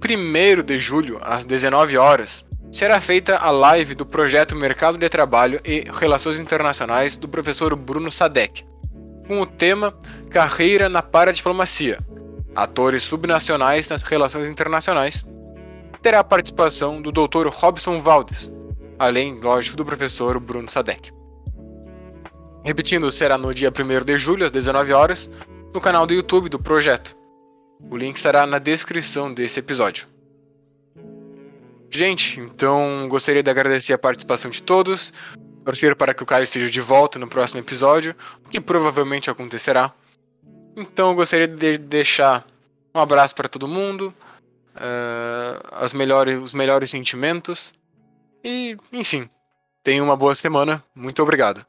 1 0.00 0.62
de 0.62 0.78
julho, 0.78 1.18
às 1.20 1.44
19 1.44 1.98
horas, 1.98 2.44
será 2.70 3.00
feita 3.00 3.36
a 3.36 3.50
live 3.50 3.92
do 3.92 4.06
projeto 4.06 4.54
Mercado 4.54 4.96
de 4.96 5.08
Trabalho 5.08 5.60
e 5.64 5.84
Relações 5.92 6.38
Internacionais 6.38 7.16
do 7.16 7.28
professor 7.28 7.74
Bruno 7.74 8.12
Sadek, 8.12 8.64
com 9.26 9.40
o 9.40 9.46
tema 9.46 9.92
Carreira 10.30 10.88
na 10.88 11.02
Paradiplomacia, 11.02 11.98
atores 12.54 13.02
subnacionais 13.02 13.88
nas 13.88 14.02
relações 14.02 14.48
internacionais. 14.48 15.26
Terá 16.00 16.20
a 16.20 16.24
participação 16.24 17.02
do 17.02 17.10
Dr. 17.10 17.48
Robson 17.48 18.00
Valdes, 18.00 18.48
além, 18.96 19.40
lógico, 19.40 19.76
do 19.76 19.84
professor 19.84 20.38
Bruno 20.38 20.70
Sadek. 20.70 21.10
Repetindo, 22.62 23.10
será 23.10 23.36
no 23.36 23.52
dia 23.52 23.72
1 23.72 24.04
de 24.04 24.16
julho, 24.16 24.46
às 24.46 24.52
19 24.52 24.92
horas, 24.92 25.28
no 25.74 25.80
canal 25.80 26.06
do 26.06 26.14
YouTube 26.14 26.48
do 26.48 26.60
projeto. 26.60 27.17
O 27.90 27.96
link 27.96 28.16
estará 28.16 28.46
na 28.46 28.58
descrição 28.58 29.32
desse 29.32 29.58
episódio. 29.60 30.08
Gente, 31.90 32.38
então 32.40 33.08
gostaria 33.08 33.42
de 33.42 33.50
agradecer 33.50 33.92
a 33.92 33.98
participação 33.98 34.50
de 34.50 34.62
todos, 34.62 35.12
torcer 35.64 35.96
para 35.96 36.12
que 36.12 36.22
o 36.22 36.26
Caio 36.26 36.44
esteja 36.44 36.70
de 36.70 36.80
volta 36.80 37.18
no 37.18 37.28
próximo 37.28 37.60
episódio, 37.60 38.14
o 38.44 38.48
que 38.48 38.60
provavelmente 38.60 39.30
acontecerá. 39.30 39.92
Então 40.76 41.14
gostaria 41.14 41.48
de 41.48 41.78
deixar 41.78 42.46
um 42.94 43.00
abraço 43.00 43.34
para 43.34 43.48
todo 43.48 43.66
mundo, 43.66 44.14
uh, 44.74 45.96
melhores, 45.96 46.38
os 46.38 46.52
melhores 46.52 46.90
sentimentos 46.90 47.74
e, 48.44 48.76
enfim, 48.92 49.28
tenha 49.82 50.02
uma 50.02 50.16
boa 50.16 50.34
semana. 50.34 50.84
Muito 50.94 51.22
obrigado. 51.22 51.64